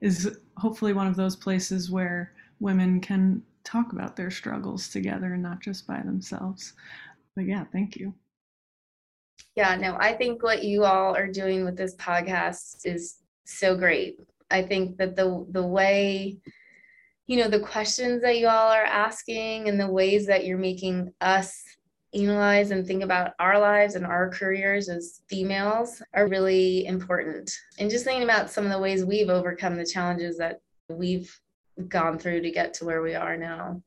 is 0.03 0.37
hopefully 0.57 0.93
one 0.93 1.07
of 1.07 1.17
those 1.17 1.37
places 1.37 1.91
where 1.91 2.33
women 2.61 3.01
can 3.01 3.43
talk 3.65 3.93
about 3.93 4.17
their 4.17 4.31
struggles 4.31 4.89
together 4.89 5.35
and 5.35 5.43
not 5.43 5.61
just 5.61 5.87
by 5.87 6.01
themselves. 6.01 6.75
But 7.35 7.47
yeah, 7.47 7.65
thank 7.73 7.97
you. 7.97 8.15
Yeah, 9.55 9.77
no, 9.77 9.97
I 9.99 10.15
think 10.15 10.43
what 10.43 10.65
you 10.65 10.85
all 10.85 11.15
are 11.15 11.29
doing 11.29 11.65
with 11.65 11.77
this 11.77 11.95
podcast 11.97 12.81
is 12.85 13.19
so 13.45 13.77
great. 13.77 14.19
I 14.51 14.63
think 14.63 14.97
that 14.99 15.17
the 15.17 15.47
the 15.51 15.67
way 15.67 16.39
you 17.27 17.39
know 17.39 17.49
the 17.49 17.61
questions 17.61 18.23
that 18.23 18.39
you 18.39 18.49
all 18.49 18.71
are 18.71 18.85
asking 18.85 19.69
and 19.69 19.81
the 19.81 19.91
ways 19.91 20.27
that 20.27 20.45
you're 20.45 20.59
making 20.59 21.13
us 21.21 21.63
analyze 22.15 22.71
and 22.71 22.87
think 22.87 23.03
about 23.03 23.33
our 23.39 23.59
lives 23.59 23.95
and 23.95 24.05
our 24.05 24.29
careers 24.29 24.89
as 24.89 25.23
females 25.29 26.03
are 26.15 26.29
really 26.29 26.87
important. 26.87 27.57
And 27.79 27.91
just 27.91 28.05
thinking 28.05 28.25
about 28.25 28.51
some 28.51 28.65
of 28.65 28.71
the 28.71 28.79
ways 28.79 29.05
we've 29.05 29.31
overcome 29.31 29.77
the 29.77 29.87
challenges 29.87 30.37
that 30.39 30.61
we've 30.89 31.41
gone 31.89 32.19
through 32.19 32.43
to 32.43 32.51
get 32.51 32.75
to 32.75 32.85
where 32.85 33.03
we 33.03 33.15
are 33.15 33.37
now. 33.37 33.83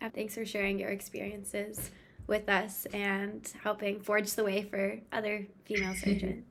Uh, 0.00 0.10
thanks 0.14 0.34
for 0.34 0.44
sharing 0.44 0.78
your 0.78 0.90
experiences 0.90 1.90
with 2.26 2.48
us 2.48 2.86
and 2.92 3.52
helping 3.62 4.00
forge 4.00 4.32
the 4.34 4.44
way 4.44 4.62
for 4.62 4.98
other 5.12 5.46
female 5.64 5.94
surgeons. 6.02 6.44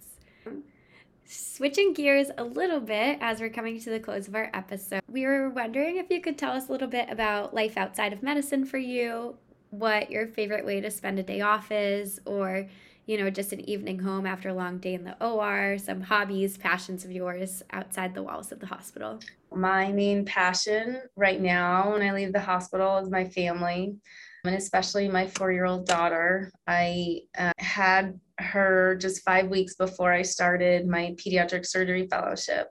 Switching 1.26 1.94
gears 1.94 2.30
a 2.38 2.44
little 2.44 2.82
bit 2.82 3.18
as 3.22 3.40
we're 3.40 3.50
coming 3.50 3.80
to 3.80 3.90
the 3.90 4.00
close 4.00 4.28
of 4.28 4.36
our 4.36 4.50
episode, 4.54 5.02
we 5.08 5.26
were 5.26 5.50
wondering 5.50 5.98
if 5.98 6.10
you 6.10 6.20
could 6.20 6.38
tell 6.38 6.52
us 6.52 6.68
a 6.68 6.72
little 6.72 6.88
bit 6.88 7.10
about 7.10 7.54
life 7.54 7.78
outside 7.78 8.12
of 8.12 8.22
medicine 8.22 8.66
for 8.66 8.78
you, 8.78 9.38
what 9.72 10.12
your 10.12 10.28
favorite 10.28 10.66
way 10.66 10.82
to 10.82 10.92
spend 10.92 11.18
a 11.18 11.24
day 11.24 11.42
off 11.42 11.72
is, 11.72 12.20
or, 12.26 12.68
you 13.06 13.18
know, 13.18 13.30
just 13.30 13.54
an 13.54 13.68
evening 13.70 14.00
home 14.00 14.26
after 14.26 14.50
a 14.50 14.54
long 14.54 14.78
day 14.78 14.94
in 14.94 15.04
the 15.04 15.26
OR, 15.26 15.78
some 15.78 16.02
hobbies, 16.02 16.58
passions 16.58 17.04
of 17.04 17.12
yours 17.12 17.64
outside 17.72 18.14
the 18.14 18.22
walls 18.22 18.52
of 18.52 18.60
the 18.60 18.68
hospital. 18.68 19.20
My 19.54 19.92
main 19.92 20.26
passion 20.26 21.02
right 21.16 21.42
now 21.42 21.94
when 21.94 22.02
I 22.02 22.14
leave 22.14 22.34
the 22.34 22.40
hospital 22.40 22.98
is 22.98 23.10
my 23.10 23.26
family, 23.26 23.96
and 24.44 24.56
especially 24.56 25.08
my 25.08 25.28
four 25.28 25.52
year 25.52 25.66
old 25.66 25.88
daughter. 25.88 26.52
I 26.68 27.22
uh, 27.38 27.54
had 27.58 28.20
her 28.40 28.96
just 29.00 29.24
five 29.24 29.48
weeks 29.48 29.76
before 29.76 30.12
I 30.12 30.22
started 30.22 30.88
my 30.88 31.16
pediatric 31.18 31.66
surgery 31.66 32.08
fellowship. 32.08 32.68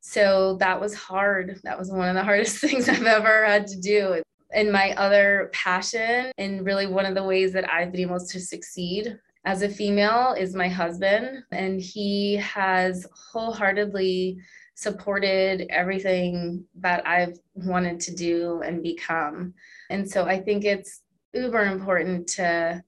So 0.00 0.56
that 0.60 0.80
was 0.80 0.94
hard. 0.94 1.60
That 1.64 1.78
was 1.78 1.90
one 1.90 2.08
of 2.08 2.14
the 2.14 2.24
hardest 2.24 2.58
things 2.58 2.88
I've 2.88 3.04
ever 3.04 3.44
had 3.44 3.66
to 3.68 3.80
do. 3.80 4.22
And 4.52 4.72
my 4.72 4.92
other 4.96 5.50
passion, 5.52 6.32
and 6.38 6.64
really 6.64 6.86
one 6.86 7.06
of 7.06 7.14
the 7.14 7.22
ways 7.22 7.52
that 7.52 7.70
I've 7.72 7.92
been 7.92 8.00
able 8.02 8.18
to 8.18 8.40
succeed 8.40 9.18
as 9.44 9.62
a 9.62 9.68
female, 9.68 10.34
is 10.38 10.54
my 10.54 10.68
husband. 10.68 11.44
And 11.52 11.80
he 11.80 12.36
has 12.36 13.06
wholeheartedly 13.32 14.38
supported 14.74 15.66
everything 15.70 16.64
that 16.80 17.06
I've 17.06 17.38
wanted 17.54 18.00
to 18.00 18.14
do 18.14 18.62
and 18.64 18.82
become. 18.82 19.54
And 19.90 20.10
so 20.10 20.24
I 20.24 20.40
think 20.40 20.64
it's 20.64 21.02
uber 21.34 21.66
important 21.66 22.26
to 22.28 22.82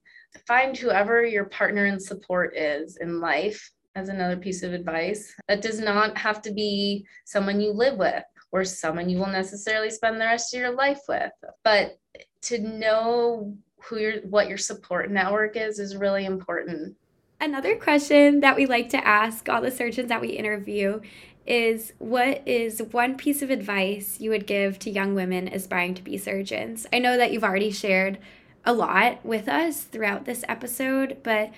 find 0.47 0.75
whoever 0.75 1.23
your 1.23 1.45
partner 1.45 1.85
and 1.85 2.01
support 2.01 2.57
is 2.57 2.97
in 2.97 3.21
life 3.21 3.71
as 3.95 4.09
another 4.09 4.35
piece 4.35 4.63
of 4.63 4.73
advice. 4.73 5.33
That 5.47 5.61
does 5.61 5.79
not 5.79 6.17
have 6.17 6.41
to 6.41 6.51
be 6.51 7.05
someone 7.25 7.61
you 7.61 7.71
live 7.71 7.97
with 7.97 8.23
or 8.53 8.63
someone 8.63 9.09
you 9.09 9.17
will 9.17 9.27
necessarily 9.27 9.89
spend 9.89 10.21
the 10.21 10.25
rest 10.25 10.53
of 10.53 10.59
your 10.59 10.71
life 10.71 11.01
with, 11.09 11.31
but 11.63 11.97
to 12.43 12.59
know 12.59 13.53
who 13.81 13.97
your 13.97 14.21
what 14.21 14.47
your 14.47 14.59
support 14.59 15.11
network 15.11 15.57
is 15.57 15.79
is 15.79 15.97
really 15.97 16.25
important. 16.25 16.95
Another 17.41 17.75
question 17.75 18.39
that 18.39 18.55
we 18.55 18.67
like 18.67 18.89
to 18.89 19.05
ask 19.05 19.49
all 19.49 19.59
the 19.59 19.71
surgeons 19.71 20.07
that 20.07 20.21
we 20.21 20.29
interview 20.29 21.01
is 21.45 21.91
what 21.97 22.47
is 22.47 22.81
one 22.91 23.17
piece 23.17 23.41
of 23.41 23.49
advice 23.49 24.21
you 24.21 24.29
would 24.29 24.47
give 24.47 24.79
to 24.79 24.89
young 24.89 25.13
women 25.15 25.49
aspiring 25.49 25.95
to 25.95 26.03
be 26.03 26.17
surgeons? 26.17 26.85
I 26.93 26.99
know 26.99 27.17
that 27.17 27.33
you've 27.33 27.43
already 27.43 27.71
shared 27.71 28.19
a 28.63 28.71
lot 28.71 29.25
with 29.25 29.49
us 29.49 29.81
throughout 29.83 30.25
this 30.25 30.45
episode, 30.47 31.17
but 31.23 31.51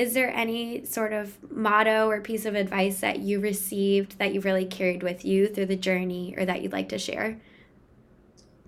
is 0.00 0.14
there 0.14 0.34
any 0.34 0.82
sort 0.86 1.12
of 1.12 1.36
motto 1.52 2.08
or 2.08 2.22
piece 2.22 2.46
of 2.46 2.54
advice 2.54 3.00
that 3.00 3.18
you 3.18 3.38
received 3.38 4.18
that 4.18 4.32
you 4.32 4.40
really 4.40 4.64
carried 4.64 5.02
with 5.02 5.26
you 5.26 5.46
through 5.46 5.66
the 5.66 5.76
journey 5.76 6.34
or 6.38 6.46
that 6.46 6.62
you'd 6.62 6.72
like 6.72 6.88
to 6.88 6.98
share? 6.98 7.38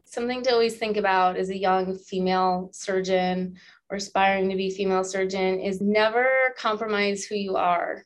Something 0.05 0.43
to 0.43 0.53
always 0.53 0.77
think 0.77 0.99
about 0.99 1.39
as 1.39 1.49
a 1.49 1.57
young 1.57 1.97
female 1.97 2.69
surgeon 2.75 3.57
or 3.89 3.97
aspiring 3.97 4.51
to 4.51 4.57
be 4.57 4.69
female 4.69 5.05
surgeon 5.05 5.59
is 5.59 5.81
never 5.81 6.29
compromise 6.59 7.25
who 7.25 7.35
you 7.35 7.57
are 7.57 8.05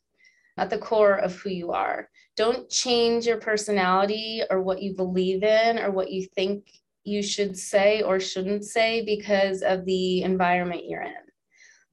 at 0.56 0.70
the 0.70 0.78
core 0.78 1.16
of 1.16 1.34
who 1.34 1.50
you 1.50 1.72
are. 1.72 2.08
Don't 2.36 2.70
change 2.70 3.26
your 3.26 3.38
personality 3.38 4.42
or 4.50 4.62
what 4.62 4.80
you 4.80 4.94
believe 4.94 5.42
in 5.42 5.80
or 5.80 5.90
what 5.90 6.12
you 6.12 6.24
think 6.36 6.70
you 7.02 7.24
should 7.24 7.58
say 7.58 8.02
or 8.02 8.20
shouldn't 8.20 8.64
say 8.64 9.04
because 9.04 9.62
of 9.62 9.84
the 9.84 10.22
environment 10.22 10.84
you're 10.86 11.02
in 11.02 11.25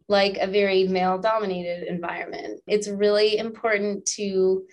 like 0.09 0.37
a 0.37 0.47
very 0.47 0.87
male 0.87 1.17
dominated 1.17 1.87
environment. 1.87 2.61
It's 2.67 2.87
really 2.87 3.37
important 3.37 4.05
to 4.17 4.65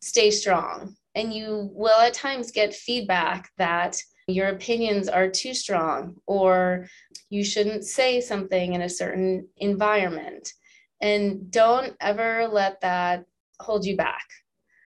stay 0.00 0.30
strong. 0.30 0.96
And 1.14 1.32
you 1.32 1.70
will 1.72 2.00
at 2.00 2.14
times 2.14 2.50
get 2.50 2.74
feedback 2.74 3.50
that 3.58 4.00
your 4.28 4.48
opinions 4.48 5.08
are 5.08 5.28
too 5.28 5.54
strong 5.54 6.16
or 6.26 6.86
you 7.28 7.44
shouldn't 7.44 7.84
say 7.84 8.20
something 8.20 8.74
in 8.74 8.82
a 8.82 8.88
certain 8.88 9.48
environment. 9.58 10.52
And 11.00 11.50
don't 11.50 11.94
ever 12.00 12.48
let 12.50 12.80
that 12.80 13.24
hold 13.60 13.84
you 13.84 13.96
back. 13.96 14.24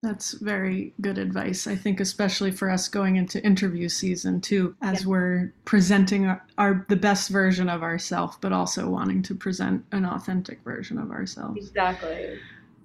That's 0.06 0.34
very 0.34 0.94
good 1.02 1.18
advice. 1.18 1.66
I 1.66 1.76
think 1.76 2.00
especially 2.00 2.52
for 2.52 2.70
us 2.70 2.88
going 2.88 3.16
into 3.16 3.44
interview 3.44 3.90
season 3.90 4.40
too, 4.40 4.76
as 4.84 5.02
yeah. 5.02 5.08
we're 5.08 5.54
presenting 5.66 6.28
our, 6.28 6.46
our, 6.60 6.86
the 6.90 6.96
best 6.96 7.32
version 7.32 7.70
of 7.70 7.82
ourselves, 7.82 8.38
but 8.40 8.54
also 8.54 8.88
wanting 8.88 9.24
to 9.24 9.34
present 9.34 9.84
an 9.94 10.06
authentic 10.06 10.62
version 10.64 11.00
of 11.00 11.10
ourselves. 11.10 11.58
Exactly. 11.58 12.38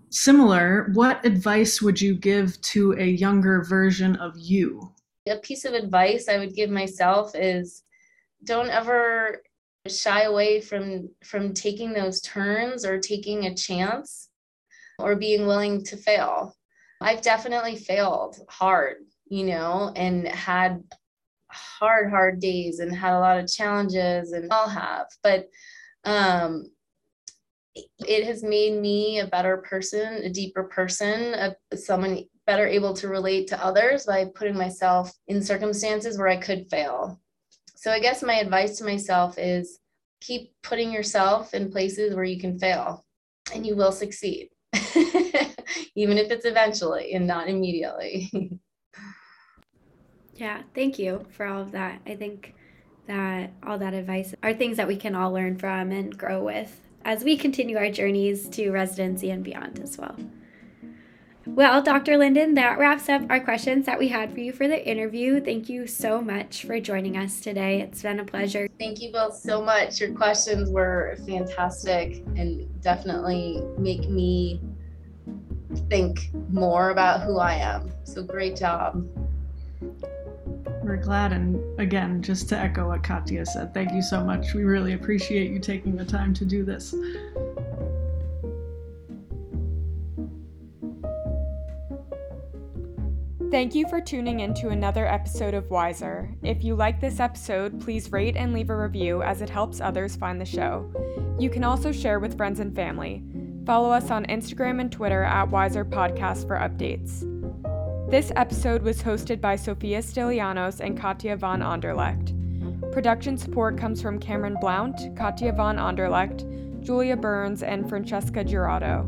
Similar, 0.09 0.89
what 0.95 1.23
advice 1.23 1.83
would 1.83 2.01
you 2.01 2.15
give 2.15 2.59
to 2.63 2.95
a 2.95 3.05
younger 3.05 3.65
version 3.65 4.17
of 4.17 4.33
you? 4.39 4.91
A 5.29 5.37
piece 5.37 5.67
of 5.67 5.75
advice 5.75 6.27
I 6.27 6.39
would 6.39 6.55
give 6.55 6.71
myself 6.71 7.33
is 7.35 7.83
don't 8.45 8.71
ever 8.71 9.43
shy 9.89 10.23
away 10.23 10.63
from 10.63 11.11
from 11.23 11.53
taking 11.53 11.93
those 11.93 12.23
turns 12.23 12.87
or 12.87 12.99
taking 12.99 13.45
a 13.45 13.55
chance 13.55 14.31
or 14.99 15.17
being 15.17 15.47
willing 15.47 15.85
to 15.85 15.99
fail 15.99 16.57
I've 17.01 17.23
definitely 17.23 17.77
failed 17.77 18.39
hard, 18.49 18.97
you 19.29 19.47
know, 19.47 19.93
and 19.97 20.29
had 20.29 20.83
hard, 21.51 22.11
hard 22.11 22.41
days 22.41 22.79
and 22.79 22.95
had 22.95 23.15
a 23.15 23.21
lot 23.21 23.39
of 23.39 23.51
challenges 23.51 24.33
and 24.33 24.53
I'll 24.53 24.69
have. 24.69 25.07
But 25.23 25.49
um 26.05 26.71
it 27.75 28.25
has 28.25 28.43
made 28.43 28.81
me 28.81 29.21
a 29.21 29.27
better 29.27 29.59
person, 29.59 30.25
a 30.25 30.29
deeper 30.29 30.65
person, 30.65 31.35
a, 31.35 31.77
someone 31.77 32.25
better 32.47 32.67
able 32.67 32.95
to 32.95 33.09
relate 33.09 33.47
to 33.49 33.65
others 33.65 34.07
by 34.07 34.25
putting 34.35 34.57
myself 34.57 35.13
in 35.29 35.43
circumstances 35.43 36.19
where 36.19 36.29
I 36.29 36.37
could 36.37 36.69
fail. 36.69 37.21
So 37.77 37.93
I 37.93 38.01
guess 38.01 38.23
my 38.23 38.35
advice 38.35 38.79
to 38.79 38.85
myself 38.85 39.39
is 39.39 39.79
keep 40.21 40.53
putting 40.63 40.93
yourself 40.93 41.55
in 41.55 41.71
places 41.71 42.15
where 42.15 42.25
you 42.25 42.41
can 42.41 42.59
fail 42.59 43.07
and 43.55 43.67
you 43.67 43.77
will 43.77 43.93
succeed. 43.93 44.51
even 45.95 46.19
if 46.19 46.31
it's 46.31 46.45
eventually 46.45 47.15
and 47.15 47.27
not 47.27 47.49
immediately. 47.49 48.31
yeah, 50.37 50.63
thank 50.75 50.99
you 50.99 51.27
for 51.31 51.47
all 51.47 51.63
of 51.63 51.73
that. 51.73 52.01
I 52.07 52.17
think 52.17 52.55
that 53.07 53.53
all 53.67 53.79
that 53.79 53.95
advice 53.95 54.35
are 54.43 54.55
things 54.55 54.77
that 54.77 54.89
we 54.89 54.97
can 54.97 55.15
all 55.15 55.33
learn 55.33 55.57
from 55.57 55.91
and 55.91 56.17
grow 56.17 56.45
with 56.45 56.81
as 57.05 57.25
we 57.25 57.37
continue 57.37 57.77
our 57.77 57.91
journeys 57.91 58.49
to 58.51 58.71
residency 58.71 59.31
and 59.31 59.43
beyond 59.43 59.81
as 59.81 59.99
well. 59.99 60.17
Well, 61.47 61.83
Dr. 61.83 62.17
Linden, 62.19 62.55
that 62.55 62.79
wraps 62.79 63.09
up 63.09 63.23
our 63.31 63.41
questions 63.41 63.87
that 63.87 63.99
we 63.99 64.09
had 64.09 64.33
for 64.33 64.41
you 64.41 64.53
for 64.53 64.69
the 64.69 64.89
interview. 64.89 65.41
Thank 65.41 65.69
you 65.69 65.87
so 65.87 66.21
much 66.21 66.65
for 66.65 66.79
joining 66.79 67.17
us 67.17 67.41
today. 67.41 67.81
It's 67.81 68.03
been 68.03 68.21
a 68.21 68.25
pleasure. 68.25 68.69
Thank 68.79 69.01
you 69.01 69.11
both 69.11 69.35
so 69.35 69.63
much. 69.63 70.01
Your 70.01 70.13
questions 70.15 70.71
were 70.71 71.17
fantastic 71.27 72.23
and 72.37 72.69
definitely 72.83 73.63
make 73.79 74.09
me 74.09 74.61
think 75.89 76.31
more 76.51 76.91
about 76.91 77.23
who 77.23 77.39
I 77.39 77.55
am. 77.55 77.93
So 78.05 78.23
great 78.23 78.57
job. 78.57 79.07
We're 80.83 80.97
glad. 80.97 81.33
And 81.33 81.79
again, 81.79 82.23
just 82.23 82.49
to 82.49 82.59
echo 82.59 82.89
what 82.89 83.03
Katya 83.03 83.47
said, 83.47 83.73
thank 83.75 83.93
you 83.93 84.03
so 84.03 84.25
much. 84.25 84.55
We 84.55 84.65
really 84.65 84.95
appreciate 84.95 85.51
you 85.51 85.59
taking 85.59 85.97
the 85.97 86.05
time 86.05 86.35
to 86.35 86.45
do 86.45 86.65
this. 86.65 86.95
Thank 93.51 93.75
you 93.75 93.89
for 93.89 94.01
tuning 94.01 94.41
in 94.41 94.55
to 94.55 94.69
another 94.69 95.07
episode 95.09 95.55
of 95.55 95.71
Wiser. 95.71 96.33
If 96.45 96.63
you 96.63 96.77
like 96.77 97.01
this 97.01 97.19
episode, 97.19 97.81
please 97.81 98.13
rate 98.13 98.37
and 98.37 98.53
leave 98.53 98.71
a 98.71 98.77
review 98.77 99.23
as 99.23 99.43
it 99.43 99.51
helps 99.51 99.81
others 99.81 100.15
find 100.15 100.41
the 100.41 100.45
show. 100.45 100.89
You 101.37 101.51
can 101.51 101.65
also 101.65 101.91
share 101.91 102.21
with 102.21 102.37
friends 102.37 102.61
and 102.61 102.75
family. 102.75 103.25
Follow 103.67 103.91
us 103.91 104.11
on 104.11 104.25
Instagram 104.27 104.81
and 104.81 104.91
Twitter 104.91 105.23
at 105.23 105.51
Wiser 105.51 105.85
Podcast 105.85 106.47
for 106.47 106.57
updates. 106.57 107.27
This 108.11 108.33
episode 108.35 108.83
was 108.83 109.03
hosted 109.03 109.41
by 109.41 109.57
Sophia 109.57 110.01
Stylianos 110.01 110.81
and 110.81 110.99
Katya 110.99 111.37
Van 111.37 111.61
Anderlecht. 111.61 112.35
Production 112.93 113.37
support 113.37 113.79
comes 113.79 114.03
from 114.03 114.19
Cameron 114.19 114.57
Blount, 114.61 115.15
Katya 115.17 115.53
Van 115.53 115.77
Anderlecht, 115.77 116.45
Julia 116.83 117.17
Burns, 117.17 117.63
and 117.63 117.89
Francesca 117.89 118.43
Giraudo. 118.43 119.07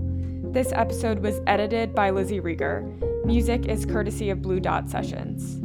This 0.52 0.70
episode 0.72 1.20
was 1.20 1.40
edited 1.46 1.94
by 1.94 2.10
Lizzie 2.10 2.40
Rieger. 2.40 2.84
Music 3.24 3.66
is 3.66 3.86
courtesy 3.86 4.30
of 4.30 4.42
Blue 4.42 4.60
Dot 4.60 4.88
Sessions. 4.88 5.60